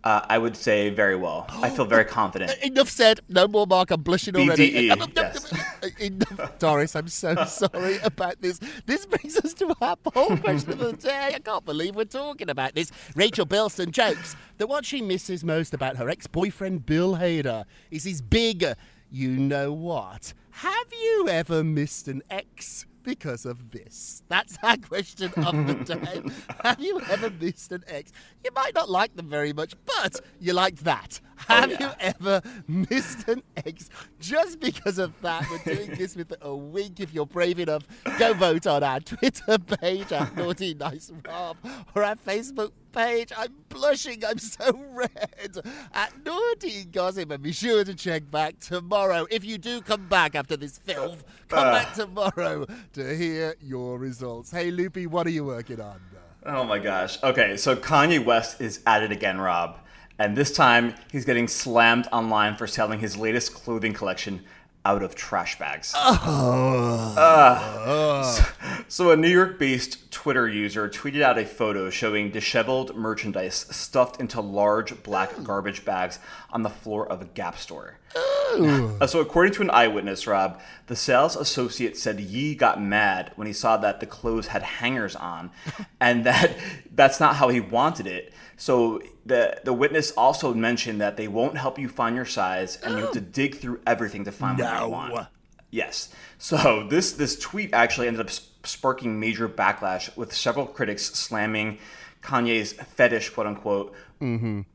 Uh, 0.06 0.24
I 0.30 0.38
would 0.38 0.56
say 0.56 0.92
very 0.92 1.16
well. 1.16 1.48
I 1.50 1.72
feel 1.72 1.86
very 1.86 2.06
confident. 2.20 2.56
Enough 2.62 2.90
said. 2.90 3.22
No 3.28 3.48
more, 3.48 3.66
Mark. 3.66 3.90
I'm 3.90 4.04
blushing 4.04 4.36
already. 4.36 4.90
BDE, 4.90 5.12
yes. 5.16 5.52
Enough. 6.00 6.60
Doris, 6.60 6.96
I'm 6.96 7.08
so 7.08 7.34
sorry 7.46 7.98
about 8.04 8.40
this. 8.40 8.60
This 8.86 9.08
brings 9.08 9.36
us 9.38 9.56
to 9.56 9.74
our 9.82 9.96
poll 9.96 10.38
question 10.38 10.74
of 10.74 10.80
the 10.80 10.94
day. 10.94 11.32
I 11.34 11.40
can't 11.40 11.66
believe 11.66 11.96
we're 11.96 12.06
talking 12.06 12.52
about 12.52 12.76
this. 12.76 12.92
Rachel 13.16 13.46
Bilson 13.46 13.92
jokes 13.92 14.36
that 14.60 14.68
what 14.68 14.86
she 14.86 15.02
misses 15.02 15.44
most 15.44 15.74
about 15.74 15.98
her 15.98 16.08
ex 16.08 16.28
boyfriend, 16.28 16.86
Bill 16.86 17.16
Hader, 17.16 17.66
is 17.90 18.04
his 18.04 18.22
big, 18.22 18.64
you 19.10 19.32
know 19.32 19.74
what. 19.74 20.34
Have 20.52 20.94
you 20.94 21.28
ever 21.30 21.64
missed 21.64 22.08
an 22.08 22.22
ex? 22.30 22.86
Because 23.06 23.46
of 23.46 23.70
this. 23.72 24.24
That's 24.30 24.58
our 24.64 24.78
question 24.78 25.32
of 25.38 25.68
the 25.68 25.96
day. 25.96 26.22
Have 26.64 26.80
you 26.82 27.00
ever 27.10 27.30
missed 27.30 27.72
an 27.72 27.84
ex? 27.88 28.12
You 28.44 28.50
might 28.56 28.74
not 28.74 28.90
like 28.90 29.16
them 29.16 29.30
very 29.30 29.54
much, 29.54 29.76
but 29.86 30.20
you 30.40 30.54
liked 30.54 30.84
that. 30.86 31.22
Oh, 31.48 31.54
Have 31.54 31.72
yeah. 31.72 31.78
you 31.80 31.90
ever 32.00 32.42
missed 32.68 33.28
an 33.28 33.44
ex 33.58 33.90
just 34.20 34.60
because 34.60 34.98
of 34.98 35.14
that? 35.22 35.46
We're 35.52 35.76
doing 35.76 35.92
this 35.92 36.16
with 36.16 36.34
a 36.42 36.56
wink. 36.56 37.00
If 37.00 37.14
you're 37.14 37.26
brave 37.28 37.60
enough, 37.60 37.84
go 38.18 38.34
vote 38.34 38.66
on 38.66 38.84
our 38.84 39.00
Twitter 39.00 39.60
page 39.60 40.12
at 40.12 40.36
Naughty 40.36 40.74
Nice 40.74 41.12
Rob 41.28 41.58
or 41.94 42.04
our 42.04 42.16
Facebook 42.16 42.72
page. 42.96 43.32
I'm 43.38 43.54
blushing. 43.70 44.24
I'm 44.26 44.40
so 44.40 44.80
red 44.92 45.58
at 45.94 46.14
Naughty 46.26 46.86
Gossip. 46.86 47.30
And 47.30 47.44
be 47.44 47.52
sure 47.52 47.84
to 47.84 47.94
check 47.94 48.30
back 48.32 48.60
tomorrow. 48.60 49.28
If 49.30 49.44
you 49.46 49.58
do 49.58 49.82
come 49.82 50.08
back 50.08 50.34
after 50.34 50.58
this 50.58 50.78
filth, 50.78 51.24
come 51.50 51.72
back 51.72 51.90
ah. 51.92 51.94
tomorrow 51.96 52.66
to 52.94 53.16
hear 53.16 53.56
your 53.62 54.00
results. 54.00 54.50
Hey, 54.50 54.72
Loopy, 54.72 55.08
what 55.08 55.28
are 55.28 55.32
you 55.32 55.44
working 55.44 55.82
on? 55.82 56.00
Oh 56.46 56.64
my 56.64 56.80
gosh. 56.80 57.22
Okay, 57.24 57.58
so 57.58 57.76
Kanye 57.76 58.24
West 58.24 58.62
is 58.62 58.82
at 58.86 59.04
it 59.04 59.12
again, 59.12 59.40
Rob. 59.40 59.80
And 60.18 60.38
this 60.38 60.54
time, 60.54 60.96
he's 61.12 61.26
getting 61.26 61.48
slammed 61.48 62.08
online 62.12 62.56
for 62.56 62.68
selling 62.68 63.00
his 63.00 63.18
latest 63.18 63.54
clothing 63.54 63.94
collection 63.94 64.44
out 64.86 65.04
of 65.04 65.16
trash 65.16 65.58
bags. 65.60 65.94
Oh. 65.98 67.16
Uh, 67.18 68.24
so, 68.24 68.44
So, 68.88 69.12
a 69.12 69.18
New 69.18 69.30
York 69.30 69.58
based 69.58 70.12
Twitter 70.12 70.48
user 70.48 70.88
tweeted 70.88 71.22
out 71.22 71.38
a 71.38 71.46
photo 71.46 71.90
showing 71.90 72.30
disheveled 72.30 72.96
merchandise 72.96 73.66
stuffed 73.76 74.20
into 74.20 74.40
large 74.40 75.02
black 75.04 75.44
garbage 75.44 75.84
bags 75.84 76.20
on 76.56 76.64
the 76.64 76.70
floor 76.70 77.06
of 77.06 77.22
a 77.22 77.26
Gap 77.26 77.58
store. 77.58 78.00
Uh, 78.56 79.06
so, 79.06 79.20
according 79.20 79.52
to 79.52 79.62
an 79.62 79.70
eyewitness, 79.70 80.26
Rob, 80.26 80.62
the 80.88 80.96
sales 80.96 81.36
associate 81.36 81.98
said 81.98 82.22
Ye 82.22 82.56
got 82.56 82.82
mad 82.82 83.34
when 83.36 83.48
he 83.48 83.52
saw 83.52 83.76
that 83.76 84.00
the 84.00 84.06
clothes 84.06 84.48
had 84.48 84.64
hangers 84.64 85.14
on, 85.14 85.52
and 86.00 86.26
that 86.26 86.56
that's 86.90 87.20
not 87.20 87.36
how 87.36 87.50
he 87.50 87.60
wanted 87.60 88.08
it. 88.08 88.32
So, 88.56 89.02
the 89.26 89.60
the 89.66 89.74
witness 89.74 90.12
also 90.12 90.54
mentioned 90.54 91.02
that 91.02 91.18
they 91.18 91.28
won't 91.28 91.58
help 91.58 91.78
you 91.78 91.90
find 91.90 92.16
your 92.16 92.24
size, 92.24 92.78
and 92.78 92.96
you 92.96 93.02
have 93.02 93.12
to 93.12 93.20
dig 93.42 93.58
through 93.58 93.82
everything 93.86 94.24
to 94.24 94.32
find 94.32 94.58
what 94.58 94.82
you 94.82 94.88
want. 94.88 95.28
Yes. 95.72 96.08
So 96.38 96.88
this 96.90 97.12
this 97.12 97.38
tweet 97.38 97.74
actually 97.74 98.08
ended 98.08 98.22
up 98.22 98.32
sparking 98.64 99.20
major 99.20 99.50
backlash 99.50 100.16
with 100.16 100.34
several 100.34 100.66
critics 100.66 101.04
slamming 101.08 101.80
Kanye's 102.26 102.74
fetish, 102.74 103.30
quote 103.30 103.48
unquote, 103.48 103.94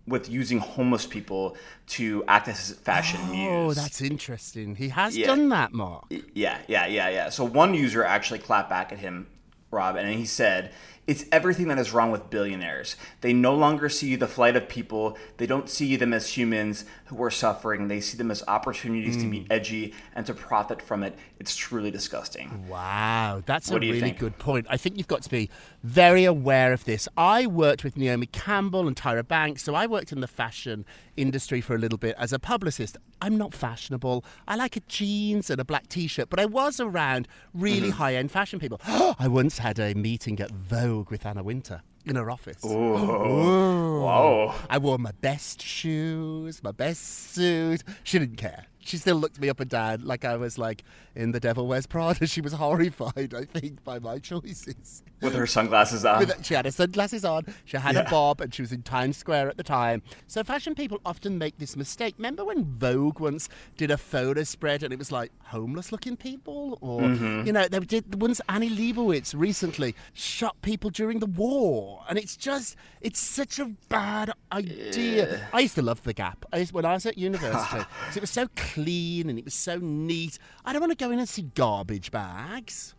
with 0.07 0.28
using 0.30 0.59
homeless 0.59 1.07
people 1.07 1.57
to 1.88 2.23
act 2.28 2.47
as 2.49 2.69
his 2.69 2.76
fashion 2.78 3.21
Oh, 3.25 3.33
muse. 3.66 3.76
that's 3.76 4.00
interesting. 4.00 4.76
He 4.76 4.88
has 4.90 5.16
Yeah. 5.16 5.26
done 5.26 5.49
that, 5.49 5.73
Mark. 5.73 6.04
Yeah, 6.35 6.59
yeah, 6.69 6.87
yeah, 6.87 7.09
yeah. 7.09 7.28
So 7.30 7.45
one 7.45 7.75
user 7.75 8.04
actually 8.04 8.38
clapped 8.38 8.71
back 8.71 8.92
at 8.92 8.99
him, 8.99 9.26
Rob, 9.73 9.97
and 9.97 10.09
he 10.16 10.25
said, 10.25 10.73
It's 11.11 11.25
everything 11.33 11.67
that 11.69 11.79
is 11.79 11.93
wrong 11.93 12.11
with 12.12 12.31
billionaires. 12.31 12.95
They 13.21 13.33
no 13.33 13.52
longer 13.55 13.88
see 13.88 14.14
the 14.17 14.29
flight 14.37 14.55
of 14.55 14.69
people. 14.69 15.17
They 15.38 15.47
don't 15.52 15.69
see 15.69 15.97
them 15.97 16.12
as 16.12 16.37
humans 16.37 16.85
who 17.07 17.21
are 17.25 17.31
suffering. 17.31 17.88
They 17.88 18.00
see 18.00 18.17
them 18.17 18.31
as 18.31 18.45
opportunities 18.47 19.17
to 19.17 19.25
Mm. 19.25 19.31
be 19.31 19.47
edgy 19.50 19.93
and 20.14 20.25
to 20.26 20.35
profit 20.35 20.81
from 20.81 21.02
it. 21.02 21.19
It's 21.40 21.57
truly 21.57 21.90
disgusting. 21.90 22.69
Wow, 22.69 23.43
that's 23.45 23.71
What 23.71 23.83
a 23.83 23.87
really 23.87 24.00
think? 24.00 24.19
good 24.19 24.38
point. 24.38 24.67
I 24.71 24.76
think 24.76 24.97
you've 24.99 25.09
got 25.09 25.23
to 25.23 25.31
be 25.31 25.50
very 25.83 26.25
aware 26.25 26.73
of 26.73 26.85
this. 26.85 27.09
I 27.17 27.47
worked 27.47 27.83
with 27.83 27.97
Naomi 27.97 28.26
Campbell 28.26 28.87
and 28.87 28.95
Tyra 28.95 29.26
Banks, 29.26 29.62
so 29.64 29.75
I 29.75 29.87
worked 29.87 30.12
in 30.12 30.21
the 30.21 30.29
fashion 30.29 30.85
industry 31.17 31.61
for 31.61 31.75
a 31.75 31.79
little 31.79 31.99
bit 31.99 32.14
as 32.19 32.33
a 32.33 32.38
publicist. 32.38 32.97
I'm 33.23 33.37
not 33.37 33.52
fashionable. 33.55 34.25
I 34.47 34.55
like 34.57 34.76
a 34.76 34.81
jeans 34.88 35.50
and 35.50 35.61
a 35.61 35.64
black 35.64 35.88
t-shirt, 35.88 36.29
but 36.31 36.38
I 36.38 36.45
was 36.47 36.79
around 36.79 37.26
really 37.55 37.88
Mm-hmm. 37.88 37.99
high-end 38.02 38.31
fashion 38.31 38.61
people. 38.61 38.81
I 38.87 39.26
once 39.26 39.59
had 39.59 39.79
a 39.79 39.95
meeting 39.95 40.38
at 40.40 40.50
Vogue 40.50 41.00
with 41.09 41.25
Anna 41.25 41.42
Wintour 41.42 41.83
in 42.04 42.16
her 42.16 42.30
office. 42.30 42.62
Whoa. 42.62 44.52
I 44.69 44.78
wore 44.78 44.99
my 44.99 45.12
best 45.12 45.62
shoes, 45.62 46.62
my 46.62 46.73
best 46.73 47.33
suit. 47.33 47.85
She 48.02 48.19
didn't 48.19 48.37
care. 48.37 48.66
She 48.83 48.97
still 48.97 49.17
looked 49.17 49.41
me 49.41 49.49
up 49.49 49.61
and 49.61 49.71
down 49.71 50.05
like 50.05 50.25
I 50.25 50.37
was 50.37 50.59
like 50.59 50.85
in 51.15 51.33
The 51.33 51.41
Devil 51.41 51.67
Wears 51.67 51.87
Prada. 51.87 52.27
She 52.31 52.41
was 52.41 52.53
horrified, 52.53 53.35
I 53.35 53.45
think, 53.45 53.83
by 53.83 53.99
my 53.99 54.19
choices. 54.19 55.03
With 55.21 55.35
her 55.35 55.47
sunglasses 55.47 56.05
on. 56.05 56.21
With- 56.21 56.47
she 56.47 56.55
had 56.55 56.65
her 56.65 56.71
sunglasses 56.71 57.25
on, 57.25 57.45
she 57.65 57.77
had 57.77 57.97
a 57.97 58.05
bob, 58.05 58.41
and 58.41 58.55
she 58.55 58.63
was 58.63 58.73
in 58.73 58.83
Times 58.83 59.17
Square 59.17 59.49
at 59.49 59.57
the 59.57 59.63
time. 59.63 60.03
So 60.27 60.43
fashion 60.45 60.75
people 60.75 61.01
often 61.05 61.39
make 61.39 61.59
this 61.59 61.77
mistake. 61.77 62.15
Remember 62.19 62.45
when 62.45 62.65
Vogue 62.65 63.21
once 63.21 63.49
did 63.77 63.91
a 63.91 63.99
photo 63.99 64.45
spread 64.45 64.83
and 64.83 64.93
it 64.93 64.99
was 64.99 65.13
like 65.13 65.33
homeless 65.45 65.93
looking 65.93 66.17
people? 66.17 66.79
Or, 66.81 67.01
mm-hmm. 67.01 67.47
you 67.47 67.53
know, 67.53 67.69
they 67.69 67.81
did 67.81 68.21
once 68.21 68.41
Annie 68.49 68.71
Leibovitz 68.71 69.35
recently 69.37 69.95
shot 70.13 70.61
people 70.63 70.91
during 70.91 71.19
the 71.19 71.27
war. 71.27 72.05
And 72.09 72.19
it's 72.19 72.37
just, 72.37 72.77
it's 73.01 73.21
such 73.21 73.59
a 73.59 73.73
bad 73.89 74.33
idea. 74.53 75.49
I 75.53 75.61
used 75.61 75.75
to 75.75 75.83
love 75.83 76.03
The 76.03 76.13
Gap. 76.13 76.45
I 76.53 76.59
used, 76.59 76.73
when 76.73 76.85
I 76.85 76.95
was 76.95 77.07
at 77.07 77.19
university. 77.19 77.85
it 78.15 78.21
was 78.21 78.31
so 78.31 78.49
clean 78.73 79.29
and 79.31 79.39
it 79.39 79.45
was 79.45 79.55
so 79.55 79.79
neat. 79.81 80.39
I 80.65 80.73
don't 80.73 80.81
want 80.81 80.97
to 80.97 81.05
go 81.05 81.11
in 81.11 81.19
and 81.19 81.29
see 81.29 81.43
garbage 81.43 82.11
bags. 82.11 82.95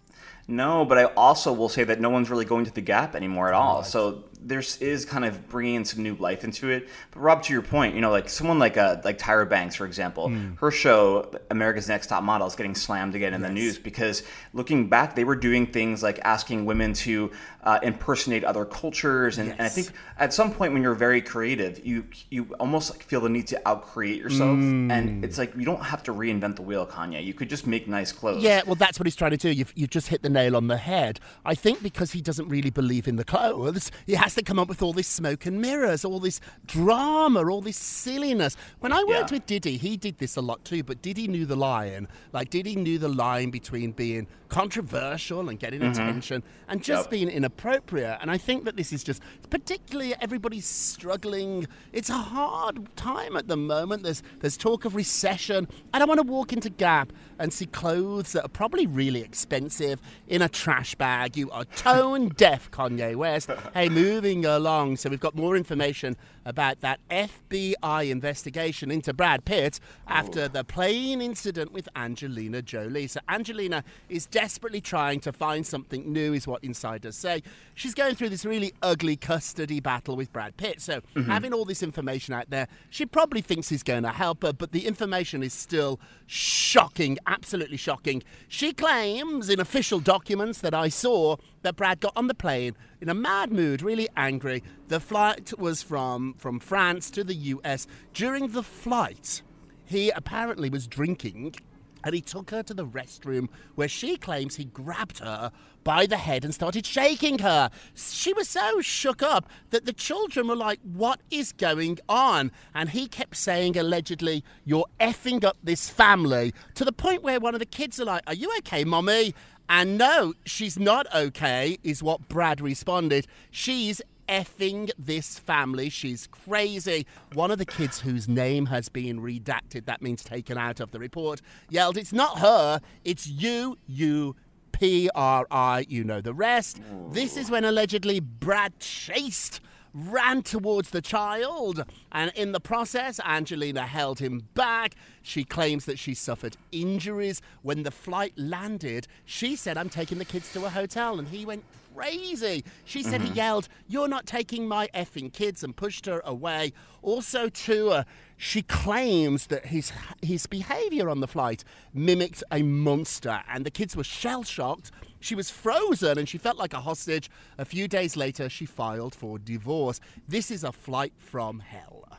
No, 0.47 0.85
but 0.85 0.97
I 0.97 1.05
also 1.05 1.53
will 1.53 1.69
say 1.69 1.83
that 1.83 1.99
no 1.99 2.09
one's 2.09 2.29
really 2.29 2.45
going 2.45 2.65
to 2.65 2.71
the 2.71 2.81
Gap 2.81 3.15
anymore 3.15 3.47
at 3.47 3.53
all. 3.53 3.83
So 3.83 4.25
there's 4.43 4.77
is 4.77 5.05
kind 5.05 5.23
of 5.25 5.47
bringing 5.49 5.85
some 5.85 6.01
new 6.03 6.15
life 6.15 6.43
into 6.43 6.69
it. 6.69 6.89
But 7.11 7.19
Rob, 7.19 7.43
to 7.43 7.53
your 7.53 7.61
point, 7.61 7.95
you 7.95 8.01
know, 8.01 8.11
like 8.11 8.27
someone 8.29 8.59
like 8.59 8.77
uh, 8.77 8.97
like 9.03 9.17
Tyra 9.17 9.47
Banks, 9.47 9.75
for 9.75 9.85
example, 9.85 10.29
Hmm. 10.29 10.53
her 10.55 10.71
show 10.71 11.31
America's 11.49 11.87
Next 11.87 12.07
Top 12.07 12.23
Model 12.23 12.47
is 12.47 12.55
getting 12.55 12.75
slammed 12.75 13.15
again 13.15 13.33
in 13.33 13.41
the 13.41 13.49
news 13.49 13.77
because 13.77 14.23
looking 14.53 14.89
back, 14.89 15.15
they 15.15 15.23
were 15.23 15.35
doing 15.35 15.67
things 15.67 16.01
like 16.03 16.19
asking 16.23 16.65
women 16.65 16.93
to 16.93 17.31
uh, 17.63 17.79
impersonate 17.83 18.43
other 18.43 18.65
cultures, 18.65 19.37
and, 19.37 19.51
and 19.51 19.61
I 19.61 19.69
think 19.69 19.91
at 20.17 20.33
some 20.33 20.51
point 20.51 20.73
when 20.73 20.81
you're 20.81 20.95
very 20.95 21.21
creative, 21.21 21.85
you 21.85 22.05
you 22.29 22.55
almost 22.59 22.89
like 22.91 23.03
feel 23.03 23.21
the 23.21 23.29
need 23.29 23.47
to 23.47 23.61
outcreate 23.65 24.17
yourself, 24.17 24.57
Hmm. 24.57 24.89
and 24.89 25.23
it's 25.23 25.37
like 25.37 25.55
you 25.55 25.65
don't 25.65 25.83
have 25.83 26.01
to 26.03 26.13
reinvent 26.13 26.55
the 26.55 26.63
wheel, 26.63 26.87
Kanye. 26.87 27.23
You 27.23 27.33
could 27.35 27.49
just 27.49 27.67
make 27.67 27.87
nice 27.87 28.11
clothes. 28.11 28.41
Yeah, 28.41 28.61
well, 28.65 28.75
that's 28.75 28.99
what 28.99 29.05
he's 29.05 29.15
trying 29.15 29.31
to 29.31 29.37
do. 29.37 29.49
You've, 29.49 29.71
you've 29.75 29.89
just 29.91 30.07
hit 30.07 30.23
the 30.23 30.29
nail 30.29 30.55
on 30.55 30.67
the 30.67 30.77
head. 30.77 31.19
I 31.45 31.53
think 31.53 31.83
because 31.83 32.11
he 32.13 32.21
doesn't 32.21 32.47
really 32.49 32.71
believe 32.71 33.07
in 33.07 33.17
the 33.17 33.23
clothes, 33.23 33.91
he 34.07 34.13
has 34.15 34.30
to 34.35 34.43
come 34.43 34.59
up 34.59 34.67
with 34.69 34.81
all 34.81 34.93
this 34.93 35.07
smoke 35.07 35.45
and 35.45 35.61
mirrors, 35.61 36.03
all 36.05 36.19
this 36.19 36.39
drama, 36.65 37.43
all 37.49 37.61
this 37.61 37.77
silliness. 37.77 38.55
When 38.79 38.91
I 38.91 39.03
worked 39.03 39.31
Yeah. 39.31 39.37
with 39.37 39.45
Diddy, 39.45 39.77
he 39.77 39.97
did 39.97 40.17
this 40.17 40.35
a 40.35 40.41
lot 40.41 40.63
too, 40.65 40.83
but 40.83 41.01
Diddy 41.01 41.27
knew 41.27 41.45
the 41.45 41.55
line. 41.55 42.07
Like, 42.33 42.49
Diddy 42.49 42.75
knew 42.75 42.97
the 42.97 43.09
line 43.09 43.49
between 43.51 43.91
being 43.91 44.27
controversial 44.51 45.47
and 45.47 45.57
getting 45.57 45.79
mm-hmm. 45.79 45.91
attention 45.91 46.43
and 46.67 46.83
just 46.83 47.05
Yep. 47.05 47.09
being 47.09 47.29
inappropriate. 47.29 48.17
And 48.21 48.29
I 48.29 48.37
think 48.37 48.65
that 48.65 48.75
this 48.75 48.91
is 48.91 49.01
just, 49.01 49.21
particularly 49.49 50.13
everybody's 50.19 50.65
struggling. 50.65 51.67
It's 51.93 52.09
a 52.09 52.17
hard 52.17 52.95
time 52.97 53.37
at 53.37 53.47
the 53.47 53.55
moment. 53.55 54.03
There's 54.03 54.21
there's 54.41 54.57
talk 54.57 54.83
of 54.83 54.93
recession. 54.93 55.69
I 55.93 55.99
don't 55.99 56.09
want 56.09 56.19
to 56.19 56.27
walk 56.27 56.51
into 56.51 56.69
Gap 56.69 57.13
and 57.39 57.53
see 57.53 57.65
clothes 57.65 58.33
that 58.33 58.43
are 58.43 58.49
probably 58.49 58.85
really 58.85 59.21
expensive 59.21 60.01
in 60.27 60.41
a 60.41 60.49
trash 60.49 60.95
bag. 60.95 61.37
You 61.37 61.49
are 61.51 61.63
tone 61.65 62.29
deaf, 62.37 62.69
Kanye 62.71 63.15
West. 63.15 63.49
Hey, 63.73 63.87
moving 63.87 64.45
along. 64.45 64.97
So 64.97 65.09
we've 65.09 65.19
got 65.19 65.33
more 65.33 65.55
information 65.55 66.17
about 66.45 66.81
that 66.81 66.99
FBI 67.09 68.09
investigation 68.11 68.91
into 68.91 69.13
Brad 69.13 69.45
Pitt 69.45 69.79
after 70.07 70.47
the 70.47 70.63
plane 70.63 71.21
incident 71.21 71.71
with 71.71 71.87
Angelina 71.95 72.61
Jolie. 72.61 73.07
So 73.07 73.19
Angelina 73.29 73.83
is 74.09 74.25
desperately 74.41 74.81
trying 74.81 75.19
to 75.19 75.31
find 75.31 75.67
something 75.67 76.11
new, 76.11 76.33
is 76.33 76.47
what 76.47 76.63
insiders 76.63 77.15
say. 77.15 77.43
She's 77.75 77.93
going 77.93 78.15
through 78.15 78.29
this 78.29 78.43
really 78.43 78.73
ugly 78.81 79.15
custody 79.15 79.79
battle 79.79 80.15
with 80.15 80.33
Brad 80.33 80.57
Pitt. 80.57 80.81
So 80.81 81.01
mm-hmm. 81.01 81.29
having 81.29 81.53
all 81.53 81.63
this 81.63 81.83
information 81.83 82.33
out 82.33 82.49
there, 82.49 82.67
she 82.89 83.05
probably 83.05 83.41
thinks 83.41 83.69
he's 83.69 83.83
going 83.83 84.01
to 84.01 84.09
help 84.09 84.41
her, 84.41 84.51
but 84.51 84.71
the 84.71 84.87
information 84.87 85.43
is 85.43 85.53
still 85.53 85.99
shocking, 86.25 87.19
absolutely 87.27 87.77
shocking. 87.77 88.23
She 88.47 88.73
claims 88.73 89.47
in 89.47 89.59
official 89.59 89.99
documents 89.99 90.59
that 90.61 90.73
I 90.73 90.89
saw 90.89 91.35
that 91.61 91.75
Brad 91.75 91.99
got 91.99 92.13
on 92.15 92.25
the 92.25 92.33
plane 92.33 92.75
in 92.99 93.09
a 93.09 93.13
mad 93.13 93.51
mood, 93.51 93.83
really 93.83 94.09
angry. 94.17 94.63
The 94.87 94.99
flight 94.99 95.53
was 95.59 95.83
from, 95.83 96.33
from 96.39 96.59
France 96.59 97.11
to 97.11 97.23
the 97.23 97.35
US. 97.35 97.85
During 98.15 98.47
the 98.47 98.63
flight, 98.63 99.43
he 99.85 100.09
apparently 100.09 100.71
was 100.71 100.87
drinking 100.87 101.53
and 102.03 102.13
he 102.15 102.21
took 102.21 102.51
her 102.51 102.63
to 102.63 102.73
the 102.73 102.85
restroom 102.85 103.47
where 103.75 103.87
she 103.87 104.17
claims 104.17 104.55
he 104.55 104.65
grabbed 104.65 105.19
her 105.19 105.51
by 105.83 106.05
the 106.05 106.17
head 106.17 106.43
and 106.45 106.53
started 106.53 106.85
shaking 106.85 107.39
her. 107.39 107.69
She 107.95 108.33
was 108.33 108.47
so 108.47 108.81
shook 108.81 109.23
up 109.23 109.47
that 109.71 109.85
the 109.85 109.93
children 109.93 110.47
were 110.47 110.55
like, 110.55 110.79
What 110.83 111.21
is 111.31 111.51
going 111.51 111.99
on? 112.07 112.51
And 112.73 112.89
he 112.89 113.07
kept 113.07 113.35
saying, 113.35 113.77
allegedly, 113.77 114.43
You're 114.65 114.87
effing 114.99 115.43
up 115.43 115.57
this 115.63 115.89
family, 115.89 116.53
to 116.75 116.85
the 116.85 116.91
point 116.91 117.23
where 117.23 117.39
one 117.39 117.55
of 117.55 117.59
the 117.59 117.65
kids 117.65 117.99
are 117.99 118.05
like, 118.05 118.23
Are 118.27 118.33
you 118.33 118.51
okay, 118.59 118.83
mommy? 118.83 119.33
And 119.69 119.97
no, 119.97 120.33
she's 120.45 120.77
not 120.77 121.07
okay, 121.15 121.77
is 121.81 122.03
what 122.03 122.27
Brad 122.27 122.59
responded. 122.59 123.25
She's 123.51 124.01
effing 124.31 124.89
this 124.97 125.37
family. 125.37 125.89
She's 125.89 126.25
crazy. 126.27 127.05
One 127.33 127.51
of 127.51 127.57
the 127.57 127.65
kids 127.65 127.99
whose 127.99 128.27
name 128.27 128.67
has 128.67 128.89
been 128.89 129.19
redacted, 129.19 129.85
that 129.85 130.01
means 130.01 130.23
taken 130.23 130.57
out 130.57 130.79
of 130.79 130.91
the 130.91 130.99
report, 130.99 131.41
yelled, 131.69 131.97
It's 131.97 132.13
not 132.13 132.39
her, 132.39 132.79
it's 133.03 133.27
you, 133.27 133.77
you. 133.85 134.35
P 134.71 135.09
R 135.13 135.45
I, 135.51 135.85
you 135.89 136.03
know 136.03 136.21
the 136.21 136.33
rest. 136.33 136.81
This 137.11 137.37
is 137.37 137.51
when 137.51 137.65
allegedly 137.65 138.19
Brad 138.19 138.79
chased, 138.79 139.59
ran 139.93 140.41
towards 140.41 140.89
the 140.89 141.01
child, 141.01 141.83
and 142.11 142.31
in 142.35 142.51
the 142.53 142.59
process, 142.59 143.19
Angelina 143.23 143.85
held 143.85 144.17
him 144.17 144.47
back. 144.55 144.95
She 145.21 145.43
claims 145.43 145.85
that 145.85 145.99
she 145.99 146.13
suffered 146.13 146.57
injuries. 146.71 147.41
When 147.61 147.83
the 147.83 147.91
flight 147.91 148.33
landed, 148.35 149.07
she 149.25 149.55
said, 149.55 149.77
I'm 149.77 149.89
taking 149.89 150.17
the 150.17 150.25
kids 150.25 150.51
to 150.53 150.65
a 150.65 150.69
hotel, 150.69 151.19
and 151.19 151.27
he 151.27 151.45
went 151.45 151.63
crazy. 151.93 152.63
She 152.85 153.03
said 153.03 153.21
he 153.21 153.27
mm-hmm. 153.27 153.37
yelled, 153.37 153.67
You're 153.87 154.07
not 154.07 154.25
taking 154.25 154.67
my 154.67 154.89
effing 154.95 155.31
kids, 155.31 155.63
and 155.63 155.75
pushed 155.75 156.05
her 156.05 156.21
away. 156.25 156.73
Also, 157.01 157.49
too, 157.49 158.01
she 158.37 158.61
claims 158.61 159.47
that 159.47 159.67
his, 159.67 159.91
his 160.21 160.47
behavior 160.47 161.09
on 161.09 161.19
the 161.19 161.27
flight 161.27 161.63
mimicked 161.93 162.43
a 162.51 162.63
monster, 162.63 163.41
and 163.49 163.65
the 163.65 163.71
kids 163.71 163.95
were 163.95 164.03
shell 164.03 164.43
shocked. 164.43 164.91
She 165.19 165.35
was 165.35 165.51
frozen 165.51 166.17
and 166.17 166.27
she 166.27 166.39
felt 166.39 166.57
like 166.57 166.73
a 166.73 166.81
hostage. 166.81 167.29
A 167.59 167.65
few 167.65 167.87
days 167.87 168.17
later, 168.17 168.49
she 168.49 168.65
filed 168.65 169.13
for 169.13 169.37
divorce. 169.37 169.99
This 170.27 170.49
is 170.49 170.63
a 170.63 170.71
flight 170.71 171.13
from 171.19 171.59
hell. 171.59 172.10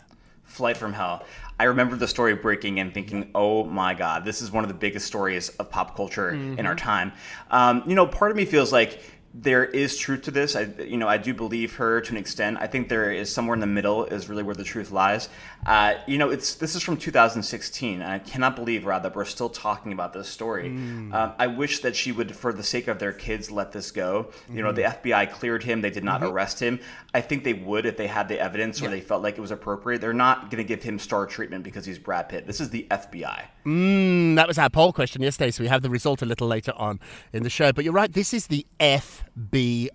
Flight 0.44 0.76
from 0.76 0.92
Hell. 0.92 1.24
I 1.58 1.64
remember 1.64 1.96
the 1.96 2.08
story 2.08 2.34
breaking 2.34 2.80
and 2.80 2.92
thinking, 2.92 3.30
"Oh 3.34 3.64
my 3.64 3.94
God, 3.94 4.24
this 4.24 4.42
is 4.42 4.50
one 4.50 4.64
of 4.64 4.68
the 4.68 4.74
biggest 4.74 5.06
stories 5.06 5.48
of 5.50 5.70
pop 5.70 5.96
culture 5.96 6.30
in 6.30 6.66
our 6.66 6.74
time." 6.74 7.12
Um, 7.50 7.82
you 7.86 7.94
know, 7.94 8.06
part 8.06 8.30
of 8.30 8.36
me 8.36 8.44
feels 8.44 8.72
like 8.72 9.00
there 9.34 9.64
is 9.64 9.96
truth 9.96 10.22
to 10.22 10.30
this. 10.30 10.54
I, 10.54 10.68
you 10.86 10.98
know, 10.98 11.08
I 11.08 11.16
do 11.16 11.32
believe 11.32 11.76
her 11.76 12.02
to 12.02 12.10
an 12.10 12.18
extent. 12.18 12.58
I 12.60 12.66
think 12.66 12.90
there 12.90 13.10
is 13.10 13.32
somewhere 13.32 13.54
in 13.54 13.60
the 13.60 13.66
middle 13.66 14.04
is 14.04 14.28
really 14.28 14.42
where 14.42 14.54
the 14.54 14.64
truth 14.64 14.90
lies. 14.90 15.30
Uh, 15.64 15.94
you 16.06 16.18
know, 16.18 16.30
it's 16.30 16.54
this 16.54 16.74
is 16.74 16.82
from 16.82 16.96
2016, 16.96 18.02
and 18.02 18.10
I 18.10 18.18
cannot 18.18 18.56
believe, 18.56 18.84
Rod, 18.84 19.04
that 19.04 19.14
we're 19.14 19.24
still 19.24 19.48
talking 19.48 19.92
about 19.92 20.12
this 20.12 20.28
story. 20.28 20.68
Um, 20.68 21.32
I 21.38 21.46
wish 21.46 21.80
that 21.80 21.94
she 21.94 22.10
would, 22.10 22.34
for 22.34 22.52
the 22.52 22.64
sake 22.64 22.88
of 22.88 22.98
their 22.98 23.12
kids, 23.12 23.50
let 23.50 23.72
this 23.72 23.90
go. 23.92 24.30
You 24.50 24.62
know, 24.62 24.72
the 24.72 24.82
FBI 24.82 25.30
cleared 25.32 25.62
him; 25.62 25.80
they 25.80 25.90
did 25.90 26.04
not 26.04 26.22
arrest 26.22 26.60
him. 26.60 26.80
I 27.14 27.20
think 27.20 27.44
they 27.44 27.52
would 27.52 27.86
if 27.86 27.96
they 27.96 28.08
had 28.08 28.28
the 28.28 28.40
evidence 28.40 28.82
or 28.82 28.88
they 28.88 29.00
felt 29.00 29.22
like 29.22 29.38
it 29.38 29.40
was 29.40 29.50
appropriate. 29.50 30.00
They're 30.00 30.12
not 30.12 30.50
going 30.50 30.62
to 30.62 30.64
give 30.64 30.82
him 30.82 30.98
star 30.98 31.26
treatment 31.26 31.62
because 31.62 31.84
he's 31.84 31.98
Brad 31.98 32.28
Pitt. 32.28 32.46
This 32.46 32.60
is 32.60 32.70
the 32.70 32.86
FBI. 32.90 33.44
Mm, 33.64 34.34
that 34.36 34.48
was 34.48 34.58
our 34.58 34.68
poll 34.68 34.92
question 34.92 35.22
yesterday, 35.22 35.52
so 35.52 35.62
we 35.62 35.68
have 35.68 35.82
the 35.82 35.90
result 35.90 36.22
a 36.22 36.26
little 36.26 36.48
later 36.48 36.72
on 36.76 36.98
in 37.32 37.44
the 37.44 37.50
show. 37.50 37.72
But 37.72 37.84
you're 37.84 37.92
right, 37.92 38.12
this 38.12 38.34
is 38.34 38.48
the 38.48 38.66
FBI. 38.80 39.90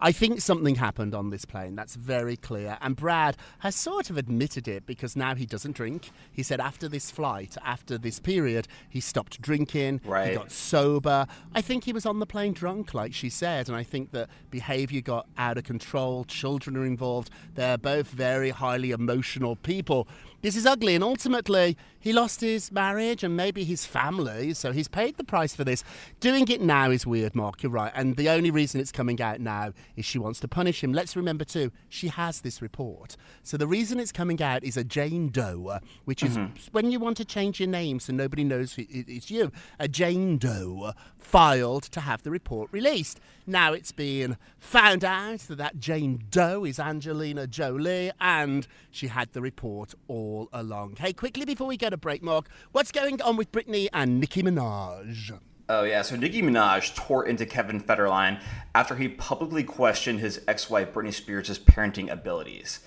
I 0.00 0.12
think 0.12 0.40
something 0.40 0.76
happened 0.76 1.14
on 1.14 1.30
this 1.30 1.44
plane. 1.44 1.74
That's 1.74 1.96
very 1.96 2.36
clear. 2.36 2.78
And 2.80 2.94
Brad 2.94 3.36
has 3.60 3.74
sort 3.74 4.10
of 4.10 4.16
admitted 4.16 4.67
it 4.68 4.86
because 4.86 5.16
now 5.16 5.34
he 5.34 5.46
doesn't 5.46 5.72
drink. 5.72 6.10
He 6.32 6.42
said 6.42 6.60
after 6.60 6.88
this 6.88 7.10
flight, 7.10 7.56
after 7.64 7.98
this 7.98 8.20
period, 8.20 8.68
he 8.88 9.00
stopped 9.00 9.40
drinking. 9.40 10.00
Right. 10.04 10.30
He 10.30 10.36
got 10.36 10.52
sober. 10.52 11.26
I 11.54 11.60
think 11.60 11.84
he 11.84 11.92
was 11.92 12.06
on 12.06 12.18
the 12.18 12.26
plane 12.26 12.52
drunk, 12.52 12.94
like 12.94 13.14
she 13.14 13.30
said. 13.30 13.68
And 13.68 13.76
I 13.76 13.82
think 13.82 14.12
that 14.12 14.28
behavior 14.50 15.00
got 15.00 15.26
out 15.36 15.58
of 15.58 15.64
control. 15.64 16.24
Children 16.24 16.76
are 16.76 16.86
involved. 16.86 17.30
They're 17.54 17.78
both 17.78 18.08
very 18.08 18.50
highly 18.50 18.90
emotional 18.90 19.56
people. 19.56 20.06
This 20.42 20.54
is 20.54 20.66
ugly. 20.66 20.94
And 20.94 21.02
ultimately, 21.02 21.76
he 22.00 22.12
lost 22.12 22.40
his 22.40 22.72
marriage 22.72 23.22
and 23.22 23.36
maybe 23.36 23.64
his 23.64 23.84
family. 23.84 24.54
So 24.54 24.72
he's 24.72 24.88
paid 24.88 25.16
the 25.16 25.24
price 25.24 25.54
for 25.54 25.64
this. 25.64 25.84
Doing 26.20 26.48
it 26.48 26.60
now 26.60 26.90
is 26.90 27.06
weird, 27.06 27.34
Mark. 27.34 27.62
You're 27.62 27.72
right. 27.72 27.92
And 27.94 28.16
the 28.16 28.28
only 28.28 28.50
reason 28.50 28.80
it's 28.80 28.92
coming 28.92 29.20
out 29.20 29.40
now 29.40 29.72
is 29.96 30.04
she 30.04 30.18
wants 30.18 30.40
to 30.40 30.48
punish 30.48 30.82
him. 30.82 30.92
Let's 30.92 31.14
remember, 31.14 31.44
too, 31.44 31.70
she 31.88 32.08
has 32.08 32.40
this 32.40 32.60
report. 32.60 33.16
So 33.42 33.56
the 33.56 33.66
reason 33.66 34.00
it's 34.00 34.12
coming 34.12 34.42
out 34.42 34.64
is 34.64 34.76
a 34.76 34.84
Jane 34.84 35.28
Doe, 35.28 35.78
which 36.04 36.22
is 36.22 36.36
mm-hmm. 36.36 36.54
when 36.72 36.90
you 36.90 36.98
want 36.98 37.16
to 37.18 37.24
change 37.24 37.60
your 37.60 37.68
name 37.68 38.00
so 38.00 38.12
nobody 38.12 38.44
knows 38.44 38.74
it's 38.78 39.30
you. 39.30 39.52
A 39.78 39.88
Jane 39.88 40.38
Doe 40.38 40.92
filed 41.16 41.84
to 41.84 42.00
have 42.00 42.22
the 42.22 42.30
report 42.30 42.68
released. 42.72 43.20
Now 43.46 43.72
it's 43.72 43.92
been 43.92 44.36
found 44.58 45.04
out 45.04 45.40
that 45.40 45.58
that 45.58 45.78
Jane 45.78 46.24
Doe 46.30 46.64
is 46.64 46.78
Angelina 46.78 47.46
Jolie 47.46 48.10
and 48.20 48.66
she 48.90 49.08
had 49.08 49.32
the 49.32 49.42
report 49.42 49.94
all 50.06 50.48
along. 50.52 50.96
Hey, 50.98 51.12
quickly 51.12 51.44
before 51.44 51.66
we 51.66 51.76
go 51.76 51.87
to 51.90 51.96
break, 51.96 52.22
Mark, 52.22 52.48
what's 52.72 52.92
going 52.92 53.20
on 53.22 53.36
with 53.36 53.52
Britney 53.52 53.88
and 53.92 54.20
Nicki 54.20 54.42
Minaj? 54.42 55.38
Oh 55.70 55.84
yeah, 55.84 56.00
so 56.00 56.16
Nicki 56.16 56.40
Minaj 56.40 56.94
tore 56.94 57.26
into 57.26 57.44
Kevin 57.44 57.80
Federline 57.80 58.40
after 58.74 58.96
he 58.96 59.06
publicly 59.08 59.62
questioned 59.62 60.20
his 60.20 60.40
ex-wife 60.48 60.94
Britney 60.94 61.12
Spears' 61.12 61.58
parenting 61.58 62.10
abilities. 62.10 62.80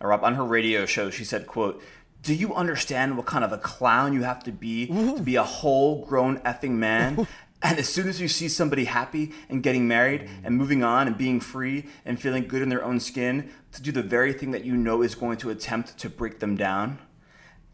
Now, 0.00 0.08
Rob, 0.08 0.22
on 0.22 0.34
her 0.34 0.44
radio 0.44 0.86
show, 0.86 1.10
she 1.10 1.24
said, 1.24 1.48
"quote 1.48 1.82
Do 2.22 2.32
you 2.34 2.54
understand 2.54 3.16
what 3.16 3.26
kind 3.26 3.44
of 3.44 3.52
a 3.52 3.58
clown 3.58 4.12
you 4.12 4.22
have 4.22 4.44
to 4.44 4.52
be 4.52 4.86
to 4.86 5.20
be 5.22 5.34
a 5.34 5.42
whole 5.42 6.04
grown 6.04 6.38
effing 6.40 6.72
man?" 6.72 7.26
And 7.60 7.76
as 7.76 7.88
soon 7.88 8.08
as 8.08 8.20
you 8.20 8.28
see 8.28 8.48
somebody 8.48 8.84
happy 8.84 9.32
and 9.48 9.64
getting 9.64 9.88
married 9.88 10.30
and 10.44 10.56
moving 10.56 10.84
on 10.84 11.08
and 11.08 11.18
being 11.18 11.40
free 11.40 11.86
and 12.04 12.20
feeling 12.20 12.46
good 12.46 12.62
in 12.62 12.68
their 12.68 12.84
own 12.84 13.00
skin, 13.00 13.50
to 13.72 13.82
do 13.82 13.90
the 13.90 14.02
very 14.02 14.32
thing 14.32 14.52
that 14.52 14.64
you 14.64 14.76
know 14.76 15.02
is 15.02 15.16
going 15.16 15.38
to 15.38 15.50
attempt 15.50 15.98
to 15.98 16.08
break 16.08 16.38
them 16.38 16.56
down. 16.56 17.00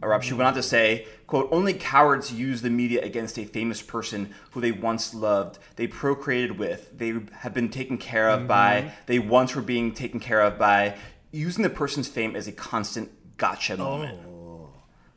Rob, 0.09 0.23
she 0.23 0.35
went 0.35 0.49
on 0.49 0.55
to 0.55 0.63
say, 0.63 1.07
quote, 1.27 1.49
only 1.51 1.75
cowards 1.75 2.33
use 2.33 2.63
the 2.63 2.71
media 2.71 3.03
against 3.03 3.39
a 3.39 3.45
famous 3.45 3.83
person 3.83 4.35
who 4.53 4.61
they 4.61 4.73
once 4.73 5.15
loved, 5.15 5.59
they 5.77 5.87
procreated 5.87 6.59
with, 6.59 6.97
they 6.99 7.15
have 7.39 7.55
been 7.55 7.69
taken 7.69 7.99
care 7.99 8.29
of 8.29 8.47
by, 8.47 8.83
mm-hmm. 8.83 8.89
they 9.07 9.19
once 9.19 9.55
were 9.55 9.63
being 9.63 9.93
taken 9.93 10.21
care 10.21 10.41
of 10.41 10.59
by, 10.59 10.97
using 11.33 11.63
the 11.63 11.71
person's 11.71 12.09
fame 12.09 12.37
as 12.37 12.47
a 12.47 12.53
constant 12.53 13.11
gotcha 13.37 13.75
oh, 13.75 13.77
moment. 13.79 14.21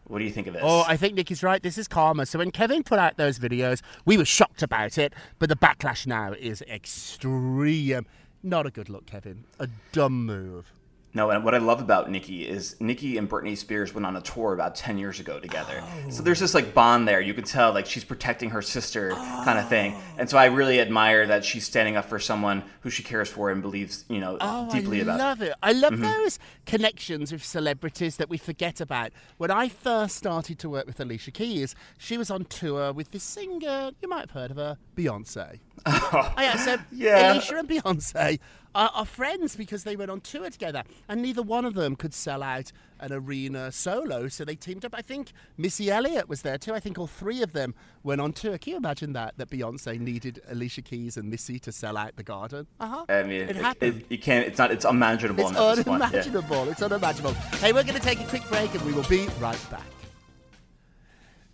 What 0.05 0.19
do 0.19 0.25
you 0.25 0.31
think 0.31 0.47
of 0.47 0.53
this? 0.53 0.63
Oh, 0.65 0.85
I 0.87 0.95
think 0.95 1.15
Nicki's 1.15 1.43
right. 1.43 1.61
This 1.61 1.77
is 1.77 1.87
karma. 1.87 2.25
So 2.25 2.39
when 2.39 2.51
Kevin 2.51 2.81
put 2.81 2.97
out 2.97 3.17
those 3.17 3.39
videos, 3.39 3.81
we 4.05 4.17
were 4.17 4.23
shocked 4.23 4.63
about 4.63 4.97
it, 4.97 5.13
but 5.37 5.49
the 5.49 5.55
backlash 5.55 6.07
now 6.07 6.31
is 6.31 6.61
extreme. 6.61 8.05
Not 8.41 8.65
a 8.65 8.71
good 8.71 8.87
look, 8.89 9.05
Kevin. 9.05 9.43
A 9.59 9.67
dumb 9.91 10.25
move. 10.25 10.71
No, 11.17 11.31
and 11.31 11.43
what 11.43 11.55
I 11.55 11.57
love 11.57 11.81
about 11.81 12.11
Nicki 12.11 12.47
is 12.47 12.75
Nicki 12.79 13.17
and 13.17 13.27
Britney 13.27 13.57
Spears 13.57 13.91
went 13.91 14.05
on 14.05 14.15
a 14.15 14.21
tour 14.21 14.53
about 14.53 14.75
10 14.75 14.99
years 14.99 15.19
ago 15.19 15.39
together. 15.39 15.83
So 16.11 16.21
there's 16.21 16.39
this 16.39 16.53
like 16.53 16.75
bond 16.75 17.07
there. 17.07 17.19
You 17.19 17.33
can 17.33 17.43
tell 17.43 17.73
like 17.73 17.87
she's 17.87 18.03
protecting 18.03 18.51
her 18.51 18.61
sister 18.61 19.09
kind 19.09 19.57
of 19.57 19.67
thing. 19.67 19.95
Oh. 19.95 20.03
And 20.19 20.29
so 20.29 20.37
I 20.37 20.45
really 20.45 20.79
admire 20.79 21.25
that 21.25 21.43
she's 21.43 21.65
standing 21.65 21.95
up 21.95 22.05
for 22.05 22.19
someone 22.19 22.61
who 22.81 22.91
she 22.91 23.01
cares 23.01 23.29
for 23.29 23.49
and 23.49 23.63
believes, 23.63 24.05
you 24.09 24.19
know, 24.19 24.37
Oh, 24.39 24.69
deeply 24.71 24.99
I 24.99 25.01
about. 25.01 25.19
I 25.19 25.23
love 25.23 25.41
it. 25.41 25.53
I 25.63 25.71
love 25.71 25.93
mm-hmm. 25.93 26.03
those 26.03 26.37
connections 26.67 27.31
with 27.31 27.43
celebrities 27.43 28.17
that 28.17 28.29
we 28.29 28.37
forget 28.37 28.79
about. 28.79 29.11
When 29.37 29.49
I 29.49 29.69
first 29.69 30.17
started 30.17 30.59
to 30.59 30.69
work 30.69 30.85
with 30.85 30.99
Alicia 30.99 31.31
Keys, 31.31 31.73
she 31.97 32.19
was 32.19 32.29
on 32.29 32.45
tour 32.45 32.93
with 32.93 33.09
this 33.09 33.23
singer, 33.23 33.89
you 34.03 34.07
might 34.07 34.19
have 34.19 34.31
heard 34.31 34.51
of 34.51 34.57
her, 34.57 34.77
Beyonce. 34.95 35.61
Oh, 35.85 36.33
yeah, 36.37 36.55
so 36.57 36.77
Yeah. 36.91 37.33
Alicia 37.33 37.57
and 37.57 37.69
Beyonce 37.69 38.39
are, 38.75 38.91
are 38.93 39.05
friends 39.05 39.55
because 39.55 39.83
they 39.83 39.95
went 39.95 40.11
on 40.11 40.21
tour 40.21 40.49
together, 40.49 40.83
and 41.07 41.21
neither 41.21 41.41
one 41.41 41.65
of 41.65 41.73
them 41.73 41.95
could 41.95 42.13
sell 42.13 42.43
out 42.43 42.71
an 42.99 43.13
arena 43.13 43.71
solo, 43.71 44.27
so 44.27 44.43
they 44.43 44.55
teamed 44.55 44.83
up. 44.83 44.93
I 44.95 45.01
think 45.01 45.31
Missy 45.57 45.89
Elliott 45.91 46.27
was 46.27 46.41
there 46.41 46.57
too. 46.57 46.73
I 46.73 46.79
think 46.79 46.97
all 46.97 47.07
three 47.07 47.41
of 47.41 47.53
them 47.53 47.73
went 48.03 48.21
on 48.21 48.33
tour. 48.33 48.57
Can 48.57 48.71
you 48.71 48.77
imagine 48.77 49.13
that? 49.13 49.37
That 49.37 49.49
Beyonce 49.49 49.99
needed 49.99 50.41
Alicia 50.49 50.81
Keys 50.81 51.15
and 51.17 51.29
Missy 51.29 51.59
to 51.59 51.71
sell 51.71 51.95
out 51.95 52.15
the 52.15 52.23
garden. 52.23 52.67
Uh 52.79 52.87
huh. 52.87 53.05
I 53.09 53.23
mean, 53.23 53.41
it, 53.43 53.49
it, 53.51 53.55
happened. 53.57 54.01
it- 54.01 54.05
you 54.09 54.17
can't. 54.17 54.45
It's 54.47 54.57
not. 54.57 54.71
It's 54.71 54.85
unimaginable. 54.85 55.47
It's 55.47 55.57
at 55.57 55.75
this 55.75 55.85
point. 55.85 55.99
Yeah. 56.01 56.07
unimaginable. 56.07 56.69
It's 56.69 56.81
unimaginable. 56.81 57.33
Hey, 57.59 57.71
we're 57.73 57.83
going 57.83 57.95
to 57.99 58.01
take 58.01 58.19
a 58.19 58.25
quick 58.25 58.47
break 58.49 58.73
and 58.73 58.83
we 58.83 58.93
will 58.93 59.03
be 59.03 59.27
right 59.39 59.59
back. 59.69 59.83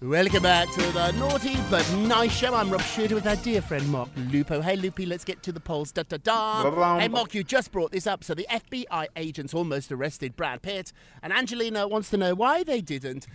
Welcome 0.04 0.44
back 0.44 0.70
to 0.72 0.82
the 0.92 1.12
Naughty 1.14 1.56
But 1.70 1.90
Nice 1.94 2.34
Show. 2.34 2.54
I'm 2.54 2.70
Rob 2.70 2.82
Shooter 2.82 3.16
with 3.16 3.26
our 3.26 3.38
dear 3.38 3.62
friend 3.62 3.88
Mark 3.88 4.10
Lupo. 4.34 4.60
Hey, 4.60 4.76
Loopy, 4.76 5.06
let's 5.06 5.24
get 5.24 5.42
to 5.44 5.54
the 5.54 5.62
polls. 5.62 5.94
Da 5.94 6.04
da 6.04 6.18
da. 6.18 7.00
Hey, 7.00 7.08
Mark, 7.08 7.34
you 7.34 7.42
just 7.42 7.72
brought 7.72 7.94
this 7.94 8.06
up. 8.06 8.22
So 8.22 8.34
the 8.34 8.46
FBI 8.52 9.08
agents 9.16 9.54
almost 9.54 9.94
arrested 9.94 10.36
Brad 10.36 10.62
Pitt, 10.62 10.92
and 11.22 11.32
Angelina 11.32 11.88
wants 11.88 12.10
to 12.10 12.18
know 12.18 12.36
why 12.36 12.66
they 12.66 12.82
didn't. 12.82 13.28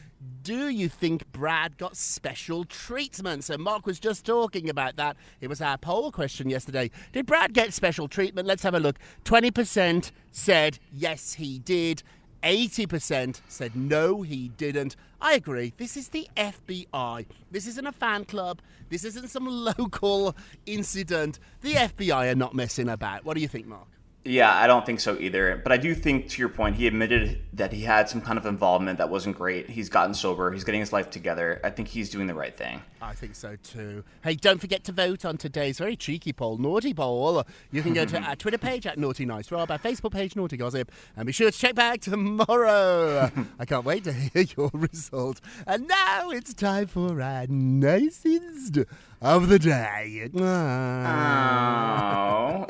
Do 0.42 0.68
you 0.68 0.90
think 0.90 1.32
Brad 1.32 1.78
got 1.78 1.96
special 1.96 2.64
treatment? 2.64 3.44
So 3.44 3.56
Mark 3.56 3.86
was 3.86 3.98
just 3.98 4.26
talking 4.26 4.68
about 4.68 4.96
that. 4.96 5.16
It 5.40 5.48
was 5.48 5.62
our 5.62 5.78
poll 5.78 6.12
question 6.12 6.50
yesterday. 6.50 6.90
Did 7.12 7.24
Brad 7.24 7.54
get 7.54 7.72
special 7.72 8.08
treatment? 8.08 8.46
Let's 8.46 8.62
have 8.62 8.74
a 8.74 8.80
look. 8.80 8.98
20% 9.24 10.10
said 10.32 10.78
yes, 10.92 11.32
he 11.34 11.60
did. 11.60 12.02
80% 12.42 13.40
said 13.48 13.74
no, 13.74 14.22
he 14.22 14.48
didn't. 14.48 14.96
I 15.20 15.34
agree. 15.34 15.74
This 15.76 15.96
is 15.96 16.08
the 16.08 16.28
FBI. 16.36 17.26
This 17.50 17.66
isn't 17.66 17.86
a 17.86 17.92
fan 17.92 18.24
club. 18.24 18.60
This 18.88 19.04
isn't 19.04 19.28
some 19.28 19.46
local 19.78 20.36
incident. 20.66 21.38
The 21.60 21.74
FBI 21.74 22.32
are 22.32 22.36
not 22.36 22.54
messing 22.54 22.88
about. 22.88 23.24
What 23.24 23.34
do 23.34 23.40
you 23.40 23.48
think, 23.48 23.66
Mark? 23.66 23.88
Yeah, 24.28 24.54
I 24.54 24.66
don't 24.66 24.84
think 24.84 25.00
so 25.00 25.16
either. 25.18 25.56
But 25.62 25.72
I 25.72 25.78
do 25.78 25.94
think, 25.94 26.28
to 26.30 26.38
your 26.38 26.50
point, 26.50 26.76
he 26.76 26.86
admitted 26.86 27.40
that 27.54 27.72
he 27.72 27.80
had 27.82 28.10
some 28.10 28.20
kind 28.20 28.38
of 28.38 28.44
involvement 28.44 28.98
that 28.98 29.08
wasn't 29.08 29.38
great. 29.38 29.70
He's 29.70 29.88
gotten 29.88 30.12
sober. 30.12 30.52
He's 30.52 30.64
getting 30.64 30.80
his 30.80 30.92
life 30.92 31.08
together. 31.08 31.60
I 31.64 31.70
think 31.70 31.88
he's 31.88 32.10
doing 32.10 32.26
the 32.26 32.34
right 32.34 32.54
thing. 32.54 32.82
I 33.00 33.14
think 33.14 33.34
so 33.34 33.56
too. 33.62 34.04
Hey, 34.22 34.34
don't 34.34 34.60
forget 34.60 34.84
to 34.84 34.92
vote 34.92 35.24
on 35.24 35.38
today's 35.38 35.78
very 35.78 35.96
cheeky 35.96 36.34
poll, 36.34 36.58
Naughty 36.58 36.92
Poll. 36.92 37.42
You 37.70 37.82
can 37.82 37.94
go 37.94 38.04
to 38.04 38.20
our 38.22 38.36
Twitter 38.36 38.58
page 38.58 38.86
at 38.86 38.98
Naughty 38.98 39.24
Nice 39.24 39.50
Rob, 39.50 39.70
our 39.70 39.78
Facebook 39.78 40.12
page, 40.12 40.36
Naughty 40.36 40.58
Gossip, 40.58 40.92
and 41.16 41.24
be 41.24 41.32
sure 41.32 41.50
to 41.50 41.56
check 41.56 41.74
back 41.74 42.02
tomorrow. 42.02 43.30
I 43.58 43.64
can't 43.64 43.84
wait 43.86 44.04
to 44.04 44.12
hear 44.12 44.44
your 44.56 44.70
result. 44.74 45.40
And 45.66 45.88
now 45.88 46.30
it's 46.30 46.52
time 46.52 46.86
for 46.86 47.20
our 47.22 47.46
nicest 47.46 48.78
of 49.22 49.48
the 49.48 49.58
day. 49.58 50.28
Oh, 50.34 50.40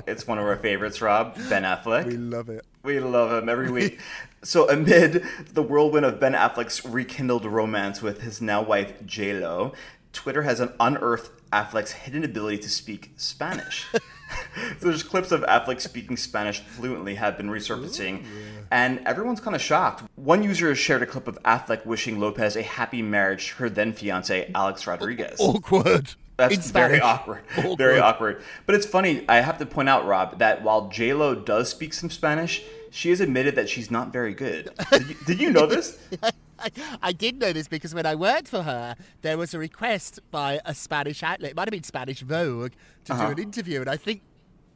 it's 0.09 0.27
one 0.27 0.39
of 0.39 0.45
our 0.45 0.57
favorites, 0.57 1.01
Rob. 1.01 1.37
Ben 1.49 1.63
Affleck. 1.63 2.07
We 2.07 2.17
love 2.17 2.49
it. 2.49 2.65
We 2.83 3.01
love 3.01 3.43
him 3.43 3.49
every 3.49 3.71
week. 3.71 4.01
so, 4.43 4.69
amid 4.69 5.25
the 5.53 5.63
whirlwind 5.63 6.07
of 6.07 6.19
Ben 6.19 6.33
Affleck's 6.33 6.85
rekindled 6.85 7.45
romance 7.45 8.03
with 8.03 8.23
his 8.23 8.41
now 8.41 8.63
wife 8.63 9.05
J 9.05 9.39
Lo, 9.39 9.73
Twitter 10.13 10.43
has 10.43 10.61
unearthed 10.81 11.31
Affleck's 11.51 11.93
hidden 11.93 12.25
ability 12.25 12.59
to 12.59 12.71
speak 12.71 13.13
Spanish. 13.17 13.87
so 14.81 14.89
there's 14.89 15.03
clips 15.03 15.33
of 15.33 15.43
Affleck 15.43 15.81
speaking 15.81 16.17
Spanish 16.17 16.61
fluently 16.61 17.15
have 17.17 17.37
been 17.37 17.49
resurfacing, 17.49 18.25
and 18.71 19.01
everyone's 19.07 19.41
kind 19.41 19.57
of 19.57 19.63
shocked. 19.63 20.05
One 20.17 20.43
user 20.43 20.69
has 20.69 20.79
shared 20.79 21.03
a 21.03 21.07
clip 21.07 21.29
of 21.29 21.43
Affleck 21.43 21.87
wishing 21.87 22.19
Lopez 22.19 22.57
a 22.57 22.63
happy 22.63 23.03
marriage 23.03 23.49
to 23.49 23.55
her 23.57 23.71
then 23.71 23.93
fiance 23.93 24.51
Alex 24.55 24.87
Rodriguez. 24.87 25.39
Awkward. 25.41 26.15
That's 26.39 26.55
In 26.69 26.73
very 26.73 27.01
awkward. 27.01 27.43
Awkward. 27.59 27.79
Very 27.79 27.99
awkward. 27.99 28.43
But 28.65 28.77
it's 28.77 28.87
funny. 28.87 29.25
I 29.29 29.41
have 29.41 29.59
to 29.59 29.67
point 29.67 29.89
out, 29.89 30.07
Rob, 30.07 30.39
that 30.39 30.63
while 30.63 30.89
J 30.89 31.13
Lo 31.13 31.35
does 31.35 31.69
speak 31.69 31.93
some 31.93 32.11
Spanish, 32.11 32.63
she 32.93 33.11
has 33.11 33.21
admitted 33.21 33.57
that 33.57 33.69
she's 33.69 33.91
not 33.91 34.13
very 34.13 34.35
good. 34.35 34.71
Did 34.93 35.09
you, 35.09 35.17
did 35.27 35.41
you 35.41 35.51
know 35.51 35.67
this? 35.75 35.99
I, 36.23 36.71
I 37.03 37.13
did 37.13 37.39
know 37.41 37.53
this 37.53 37.67
because 37.67 37.93
when 37.93 38.07
I 38.07 38.15
worked 38.15 38.47
for 38.49 38.63
her, 38.63 38.95
there 39.23 39.37
was 39.37 39.53
a 39.53 39.59
request 39.59 40.21
by 40.31 40.61
a 40.65 40.75
Spanish 40.75 41.23
outlet, 41.25 41.51
it 41.51 41.57
might 41.57 41.67
have 41.67 41.73
been 41.73 41.83
Spanish 41.83 42.21
Vogue, 42.23 42.73
to 43.07 43.13
Uh-huh. 43.15 43.27
do 43.27 43.33
an 43.33 43.39
interview, 43.41 43.81
and 43.81 43.91
I 43.91 43.97
think 43.97 44.23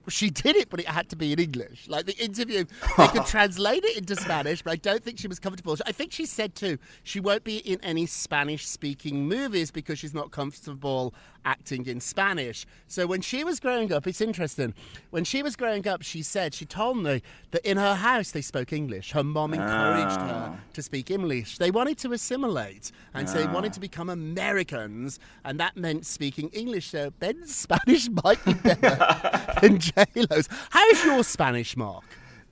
she 0.09 0.31
did 0.31 0.57
it, 0.57 0.71
but 0.71 0.81
it 0.81 0.87
had 0.87 1.09
to 1.11 1.17
be 1.17 1.33
in 1.33 1.38
English. 1.38 1.88
Like 1.88 2.07
the 2.07 2.17
interview, 2.17 2.65
they 2.97 3.09
could 3.09 3.27
translate 3.27 3.85
it 3.85 3.97
into 3.97 4.17
Spanish, 4.17 4.62
but 4.62 4.73
I 4.73 4.77
don't 4.77 5.03
think 5.03 5.19
she 5.19 5.29
was 5.29 5.38
comfortable. 5.38 5.77
I 5.87 5.93
think 5.93 6.12
she 6.12 6.27
said 6.27 6.55
too 6.55 6.79
she 7.03 7.21
won't 7.21 7.45
be 7.45 7.59
in 7.59 7.81
any 7.83 8.07
Spanish-speaking 8.07 9.29
movies 9.29 9.71
because 9.71 9.99
she's 9.99 10.15
not 10.15 10.31
comfortable 10.31 11.15
acting 11.45 11.87
in 11.87 12.01
Spanish. 12.01 12.67
So 12.87 13.07
when 13.07 13.21
she 13.21 13.45
was 13.45 13.61
growing 13.61 13.93
up, 13.93 14.07
it's 14.07 14.21
interesting. 14.21 14.75
When 15.11 15.25
she 15.25 15.43
was 15.43 15.57
growing 15.57 15.87
up, 15.87 16.03
she 16.03 16.23
said 16.23 16.55
she 16.55 16.65
told 16.65 16.99
me 16.99 17.23
that 17.51 17.69
in 17.69 17.77
her 17.77 17.95
house 17.95 18.31
they 18.31 18.43
spoke 18.43 18.73
English. 18.73 19.12
Her 19.12 19.25
mom 19.25 19.55
encouraged 19.55 20.21
her 20.21 20.55
ah. 20.55 20.61
to 20.73 20.83
speak 20.83 21.11
English. 21.11 21.59
They 21.59 21.71
wanted 21.71 21.99
to 21.99 22.12
assimilate, 22.12 22.93
and 23.15 23.29
so 23.29 23.38
they 23.38 23.47
wanted 23.47 23.73
to 23.75 23.81
ah. 23.81 23.83
become 23.83 24.11
Americans, 24.11 25.19
and 25.45 25.59
that 25.61 25.77
meant 25.77 26.07
speaking 26.07 26.49
English. 26.51 26.91
So 26.91 27.11
Ben's 27.11 27.55
Spanish 27.62 28.09
might 28.09 28.45
be 28.45 28.55
better 28.55 28.99
than 29.61 29.79
J 29.96 30.26
Lo's. 30.31 30.48
How's 30.70 31.05
your 31.05 31.24
Spanish, 31.24 31.76
Mark? 31.76 32.05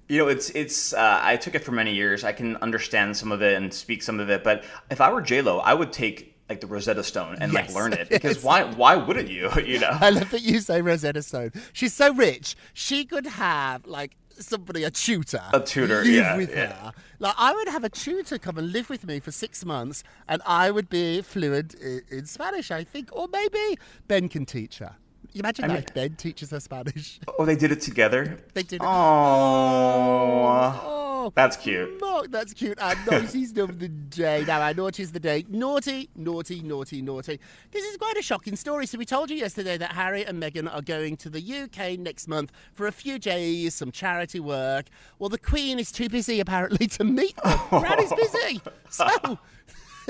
You 0.08 0.18
know, 0.18 0.28
it's 0.28 0.50
it's. 0.50 0.92
Uh, 0.92 1.20
I 1.22 1.36
took 1.36 1.54
it 1.54 1.64
for 1.64 1.72
many 1.72 1.94
years. 1.94 2.24
I 2.24 2.32
can 2.32 2.56
understand 2.56 3.16
some 3.16 3.30
of 3.32 3.42
it 3.42 3.56
and 3.56 3.72
speak 3.72 4.02
some 4.02 4.18
of 4.20 4.28
it. 4.28 4.42
But 4.42 4.64
if 4.90 5.00
I 5.00 5.12
were 5.12 5.22
J 5.22 5.42
Lo, 5.42 5.58
I 5.58 5.74
would 5.74 5.92
take 5.92 6.36
like 6.48 6.60
the 6.60 6.66
Rosetta 6.66 7.04
Stone 7.04 7.38
and 7.40 7.52
like 7.52 7.72
learn 7.72 7.92
it 7.92 8.08
because 8.10 8.42
why 8.42 8.64
why 8.64 8.96
wouldn't 8.96 9.30
you? 9.30 9.50
You 9.70 9.78
know. 9.78 9.90
I 10.00 10.10
love 10.10 10.30
that 10.30 10.42
you 10.42 10.58
say 10.58 10.82
Rosetta 10.82 11.22
Stone. 11.22 11.52
She's 11.72 11.94
so 11.94 12.12
rich. 12.12 12.56
She 12.72 13.04
could 13.04 13.26
have 13.26 13.86
like 13.86 14.16
somebody 14.30 14.82
a 14.82 14.90
tutor. 14.90 15.42
A 15.52 15.60
tutor, 15.60 16.02
live 16.02 16.06
yeah, 16.06 16.36
with 16.36 16.50
yeah. 16.50 16.72
her. 16.72 16.92
Like 17.20 17.34
I 17.38 17.54
would 17.54 17.68
have 17.68 17.84
a 17.84 17.88
tutor 17.88 18.38
come 18.38 18.58
and 18.58 18.72
live 18.72 18.90
with 18.90 19.06
me 19.06 19.20
for 19.20 19.30
six 19.30 19.64
months, 19.64 20.02
and 20.28 20.42
I 20.44 20.72
would 20.72 20.88
be 20.88 21.22
fluent 21.22 21.74
in, 21.74 22.02
in 22.10 22.26
Spanish. 22.26 22.72
I 22.72 22.82
think, 22.82 23.10
or 23.12 23.28
maybe 23.28 23.78
Ben 24.08 24.28
can 24.28 24.44
teach 24.44 24.78
her. 24.78 24.96
You 25.32 25.40
imagine 25.40 25.68
that 25.68 25.74
mean- 25.74 25.84
if 25.86 25.94
Ben 25.94 26.14
teaches 26.16 26.50
her 26.50 26.60
Spanish. 26.60 27.20
Oh, 27.38 27.44
they 27.46 27.56
did 27.56 27.72
it 27.72 27.80
together. 27.80 28.36
They 28.54 28.62
did 28.62 28.82
it. 28.82 28.84
Oh, 28.84 30.86
Oh, 31.22 31.30
that's 31.34 31.54
cute. 31.56 32.00
Mark, 32.00 32.30
that's 32.30 32.54
cute. 32.54 32.78
And 32.80 32.98
naughty's 33.10 33.56
of 33.58 33.78
the 33.78 33.88
day. 33.88 34.42
Now, 34.46 34.62
our 34.62 34.72
naughty's 34.72 35.12
the 35.12 35.20
day. 35.20 35.44
Naughty, 35.50 36.08
naughty, 36.16 36.62
naughty, 36.62 37.02
naughty. 37.02 37.38
This 37.72 37.84
is 37.84 37.98
quite 37.98 38.16
a 38.16 38.22
shocking 38.22 38.56
story. 38.56 38.86
So, 38.86 38.96
we 38.96 39.04
told 39.04 39.28
you 39.30 39.36
yesterday 39.36 39.76
that 39.76 39.92
Harry 39.92 40.24
and 40.24 40.42
Meghan 40.42 40.72
are 40.74 40.80
going 40.80 41.18
to 41.18 41.28
the 41.28 41.40
UK 41.40 41.98
next 41.98 42.26
month 42.26 42.52
for 42.72 42.86
a 42.86 42.92
few 42.92 43.18
days, 43.18 43.74
some 43.74 43.92
charity 43.92 44.40
work. 44.40 44.86
Well, 45.18 45.28
the 45.28 45.36
Queen 45.38 45.78
is 45.78 45.92
too 45.92 46.08
busy, 46.08 46.40
apparently, 46.40 46.86
to 46.86 47.04
meet 47.04 47.36
them. 47.36 47.58
Granny's 47.68 48.12
busy. 48.14 48.60
So. 48.90 49.06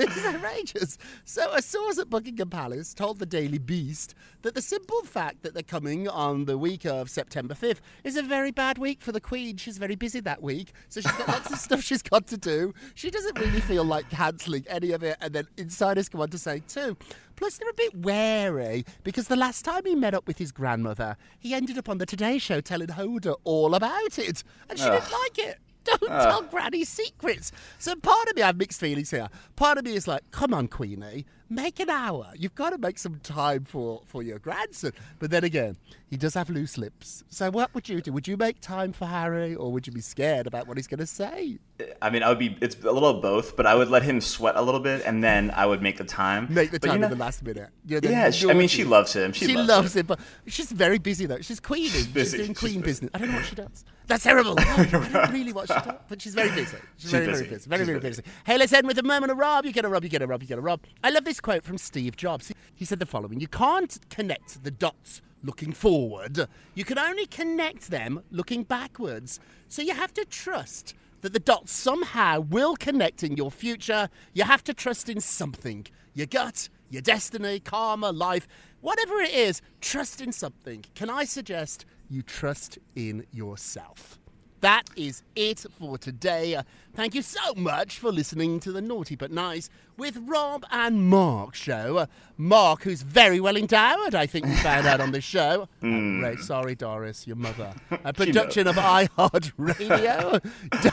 It's 0.11 0.25
outrageous. 0.25 0.97
So, 1.25 1.53
a 1.53 1.61
source 1.61 1.99
at 1.99 2.09
Buckingham 2.09 2.49
Palace 2.49 2.93
told 2.93 3.19
the 3.19 3.25
Daily 3.25 3.59
Beast 3.59 4.15
that 4.41 4.55
the 4.55 4.61
simple 4.61 5.03
fact 5.03 5.43
that 5.43 5.53
they're 5.53 5.61
coming 5.61 6.07
on 6.07 6.45
the 6.45 6.57
week 6.57 6.85
of 6.85 7.09
September 7.09 7.53
5th 7.53 7.81
is 8.03 8.17
a 8.17 8.23
very 8.23 8.49
bad 8.51 8.79
week 8.79 9.01
for 9.01 9.11
the 9.11 9.21
Queen. 9.21 9.57
She's 9.57 9.77
very 9.77 9.95
busy 9.95 10.19
that 10.21 10.41
week, 10.41 10.73
so 10.89 11.01
she's 11.01 11.11
got 11.11 11.27
lots 11.27 11.51
of 11.51 11.59
stuff 11.67 11.81
she's 11.83 12.01
got 12.01 12.25
to 12.27 12.37
do. 12.37 12.73
She 12.95 13.11
doesn't 13.11 13.37
really 13.37 13.61
feel 13.61 13.83
like 13.83 14.09
cancelling 14.09 14.65
any 14.67 14.91
of 14.91 15.03
it, 15.03 15.17
and 15.21 15.33
then 15.33 15.47
insiders 15.57 16.09
go 16.09 16.21
on 16.21 16.29
to 16.29 16.37
say, 16.39 16.61
too. 16.67 16.97
Plus, 17.35 17.57
they're 17.57 17.69
a 17.69 17.73
bit 17.73 17.95
wary 17.95 18.85
because 19.03 19.27
the 19.27 19.35
last 19.35 19.63
time 19.65 19.83
he 19.85 19.95
met 19.95 20.13
up 20.13 20.27
with 20.27 20.39
his 20.39 20.51
grandmother, 20.51 21.15
he 21.39 21.53
ended 21.53 21.77
up 21.77 21.89
on 21.89 21.99
the 21.99 22.05
Today 22.05 22.39
Show 22.39 22.59
telling 22.61 22.87
Hoda 22.87 23.35
all 23.43 23.75
about 23.75 24.17
it, 24.17 24.43
and 24.69 24.79
she 24.79 24.85
didn't 24.85 25.11
like 25.11 25.37
it. 25.37 25.59
Don't 25.99 26.11
ah. 26.11 26.25
tell 26.25 26.41
Granny 26.43 26.83
secrets. 26.83 27.51
So 27.79 27.95
part 27.95 28.29
of 28.29 28.35
me, 28.35 28.41
I 28.41 28.47
have 28.47 28.57
mixed 28.57 28.79
feelings 28.79 29.11
here. 29.11 29.29
Part 29.55 29.77
of 29.77 29.85
me 29.85 29.95
is 29.95 30.07
like, 30.07 30.29
come 30.31 30.53
on, 30.53 30.67
Queenie, 30.67 31.25
make 31.51 31.79
an 31.79 31.89
hour. 31.89 32.31
You've 32.35 32.55
got 32.55 32.71
to 32.71 32.77
make 32.77 32.97
some 32.97 33.19
time 33.19 33.65
for, 33.65 34.01
for 34.05 34.23
your 34.23 34.39
grandson. 34.39 34.93
But 35.19 35.29
then 35.29 35.43
again, 35.43 35.77
he 36.09 36.17
does 36.17 36.33
have 36.33 36.49
loose 36.49 36.77
lips. 36.77 37.23
So 37.29 37.51
what 37.51 37.73
would 37.75 37.87
you 37.89 38.01
do? 38.01 38.11
Would 38.13 38.27
you 38.27 38.37
make 38.37 38.61
time 38.61 38.93
for 38.93 39.05
Harry 39.05 39.53
or 39.53 39.71
would 39.71 39.85
you 39.85 39.93
be 39.93 40.01
scared 40.01 40.47
about 40.47 40.67
what 40.67 40.77
he's 40.77 40.87
going 40.87 40.99
to 40.99 41.05
say? 41.05 41.59
I 42.01 42.09
mean, 42.11 42.21
I 42.23 42.29
would 42.29 42.37
be. 42.39 42.55
It's 42.61 42.75
a 42.83 42.91
little 42.91 43.09
of 43.09 43.21
both, 43.23 43.55
but 43.55 43.65
I 43.65 43.73
would 43.75 43.89
let 43.89 44.03
him 44.03 44.21
sweat 44.21 44.55
a 44.55 44.61
little 44.61 44.79
bit, 44.79 45.01
and 45.03 45.23
then 45.23 45.49
I 45.49 45.65
would 45.65 45.81
make 45.81 45.97
the 45.97 46.03
time. 46.03 46.45
Make 46.47 46.69
the 46.69 46.79
But 46.79 46.85
you 46.85 46.91
time 46.91 47.01
know- 47.01 47.07
in 47.07 47.11
the 47.13 47.17
last 47.17 47.43
minute. 47.43 47.69
The 47.85 47.99
Yeah, 48.03 48.29
she, 48.29 48.47
I 48.51 48.53
mean, 48.53 48.67
she 48.67 48.83
loves 48.83 49.13
him. 49.13 49.33
She, 49.33 49.47
She, 49.47 49.55
loves, 49.55 49.67
loves 49.67 49.95
him. 49.95 50.01
it, 50.01 50.07
but 50.07 50.19
she's 50.45 50.71
very 50.71 50.99
busy 50.99 51.25
though. 51.25 51.41
She's 51.41 51.59
queening. 51.59 51.89
She's, 51.89 52.05
busy. 52.07 52.37
doing 52.37 52.49
She's 52.49 52.57
queen 52.59 52.81
busy. 52.81 53.07
business. 53.07 53.11
I 53.15 53.17
don't 53.17 53.29
know 53.31 53.37
what 53.37 53.45
she 53.45 53.55
does. 53.55 53.83
That's 54.05 54.23
terrible. 54.23 54.55
I 54.59 54.85
don't 54.85 55.31
really 55.33 55.53
what 55.53 55.69
she 55.69 55.73
does, 55.73 55.95
but 56.07 56.21
she's 56.21 56.35
very 56.35 56.49
busy. 56.49 56.77
She's, 56.97 57.09
She's 57.09 57.11
very, 57.11 57.25
busy. 57.25 57.43
very 57.45 57.49
busy. 57.55 57.69
Very, 57.69 57.79
She's 57.81 57.87
very 57.87 57.99
busy. 57.99 58.21
busy. 58.21 58.33
Hey, 58.45 58.57
let's 58.59 58.73
end 58.73 58.85
with 58.85 58.99
a 58.99 59.03
moment 59.03 59.31
of 59.31 59.39
Rob. 59.39 59.65
You 59.65 59.71
get 59.71 59.83
a 59.85 59.89
Rob. 59.89 60.03
You 60.03 60.09
get 60.11 60.21
a 60.21 60.27
Rob. 60.27 60.43
You 60.43 60.47
get 60.49 60.59
a 60.59 60.61
Rob. 60.61 60.81
You 60.83 60.87
get 60.87 60.93
a 60.93 60.99
Rob. 60.99 61.03
I 61.03 61.09
love 61.09 61.23
this 61.25 61.39
quote 61.41 61.63
from 61.63 61.77
Steve 61.77 62.15
Jobs. 62.15 62.51
He 62.73 62.85
said 62.85 62.99
the 62.99 63.05
following: 63.05 63.39
"You 63.39 63.47
can't 63.47 63.99
connect 64.09 64.63
the 64.63 64.71
dots." 64.71 65.21
Looking 65.43 65.73
forward, 65.73 66.47
you 66.75 66.85
can 66.85 66.99
only 66.99 67.25
connect 67.25 67.89
them 67.89 68.21
looking 68.29 68.61
backwards. 68.61 69.39
So 69.67 69.81
you 69.81 69.95
have 69.95 70.13
to 70.13 70.23
trust 70.23 70.93
that 71.21 71.33
the 71.33 71.39
dots 71.39 71.71
somehow 71.71 72.41
will 72.41 72.75
connect 72.75 73.23
in 73.23 73.37
your 73.37 73.49
future. 73.49 74.09
You 74.33 74.43
have 74.43 74.63
to 74.65 74.73
trust 74.73 75.09
in 75.09 75.19
something 75.19 75.87
your 76.13 76.27
gut, 76.27 76.69
your 76.91 77.01
destiny, 77.01 77.59
karma, 77.59 78.11
life, 78.11 78.47
whatever 78.81 79.15
it 79.15 79.33
is, 79.33 79.61
trust 79.79 80.21
in 80.21 80.31
something. 80.31 80.85
Can 80.93 81.09
I 81.09 81.23
suggest 81.23 81.85
you 82.09 82.21
trust 82.21 82.77
in 82.95 83.25
yourself? 83.31 84.20
That 84.61 84.83
is 84.95 85.23
it 85.35 85.65
for 85.79 85.97
today. 85.97 86.55
Uh, 86.55 86.63
Thank 86.93 87.15
you 87.15 87.21
so 87.21 87.53
much 87.55 87.97
for 87.99 88.11
listening 88.11 88.59
to 88.59 88.71
the 88.73 88.81
Naughty 88.81 89.15
But 89.15 89.31
Nice 89.31 89.69
with 89.95 90.17
Rob 90.25 90.65
and 90.71 91.09
Mark 91.09 91.55
show. 91.55 91.97
Uh, 91.99 92.05
Mark, 92.37 92.83
who's 92.83 93.01
very 93.01 93.39
well 93.39 93.55
endowed, 93.55 94.13
I 94.13 94.25
think 94.25 94.45
we 94.45 94.55
found 94.57 94.85
out 94.85 94.99
on 94.99 95.11
this 95.11 95.23
show. 95.23 95.69
Ray, 95.81 96.35
sorry, 96.41 96.75
Doris, 96.75 97.25
your 97.25 97.37
mother. 97.37 97.73
A 98.03 98.11
production 98.11 98.67
of 98.67 98.75
iHeart 98.77 99.53
Radio. 99.57 100.39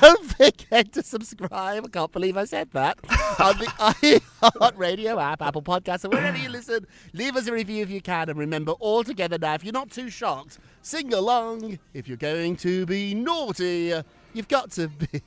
Don't 0.00 0.24
forget 0.24 0.92
to 0.92 1.02
subscribe. 1.02 1.84
I 1.84 1.88
can't 1.88 2.12
believe 2.12 2.36
I 2.36 2.44
said 2.44 2.70
that. 2.72 2.98
on 3.40 3.58
the 3.58 3.66
iHeart 3.66 4.78
Radio 4.78 5.18
app, 5.18 5.42
Apple 5.42 5.62
Podcasts, 5.62 6.04
or 6.04 6.10
wherever 6.10 6.38
you 6.38 6.48
listen. 6.48 6.86
Leave 7.12 7.34
us 7.34 7.48
a 7.48 7.52
review 7.52 7.82
if 7.82 7.90
you 7.90 8.00
can. 8.00 8.28
And 8.28 8.38
remember, 8.38 8.72
all 8.72 9.02
together 9.02 9.36
now, 9.36 9.54
if 9.54 9.64
you're 9.64 9.72
not 9.72 9.90
too 9.90 10.10
shocked, 10.10 10.58
sing 10.82 11.12
along. 11.12 11.78
If 11.94 12.08
you're 12.08 12.16
going 12.16 12.56
to 12.56 12.86
be 12.86 13.14
naughty, 13.14 13.94
you've 14.32 14.48
got 14.48 14.70
to 14.72 14.88
be. 14.88 15.22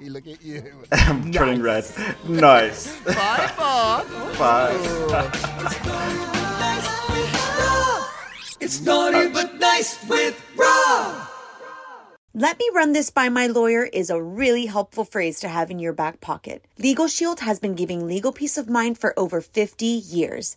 Look 0.00 0.26
at 0.26 0.42
you. 0.42 0.84
I'm 0.92 1.32
turning 1.32 1.62
red. 1.62 1.84
Nice. 2.28 2.96
Bye, 3.04 3.52
Mark. 3.58 4.08
Bye. 4.38 5.90
It's 8.60 8.80
naughty 8.82 9.28
but 9.30 9.58
nice 9.58 10.06
with 10.06 10.40
Rob. 10.56 11.26
Let 12.34 12.58
me 12.60 12.70
run 12.72 12.92
this 12.92 13.10
by 13.10 13.28
my 13.28 13.48
lawyer 13.48 13.82
is 13.84 14.08
a 14.08 14.22
really 14.22 14.66
helpful 14.66 15.04
phrase 15.04 15.40
to 15.40 15.48
have 15.48 15.68
in 15.68 15.80
your 15.80 15.92
back 15.92 16.20
pocket. 16.20 16.64
Legal 16.78 17.08
Shield 17.08 17.40
has 17.40 17.58
been 17.58 17.74
giving 17.74 18.06
legal 18.06 18.30
peace 18.30 18.56
of 18.56 18.68
mind 18.70 18.98
for 18.98 19.18
over 19.18 19.40
50 19.40 19.84
years. 19.84 20.56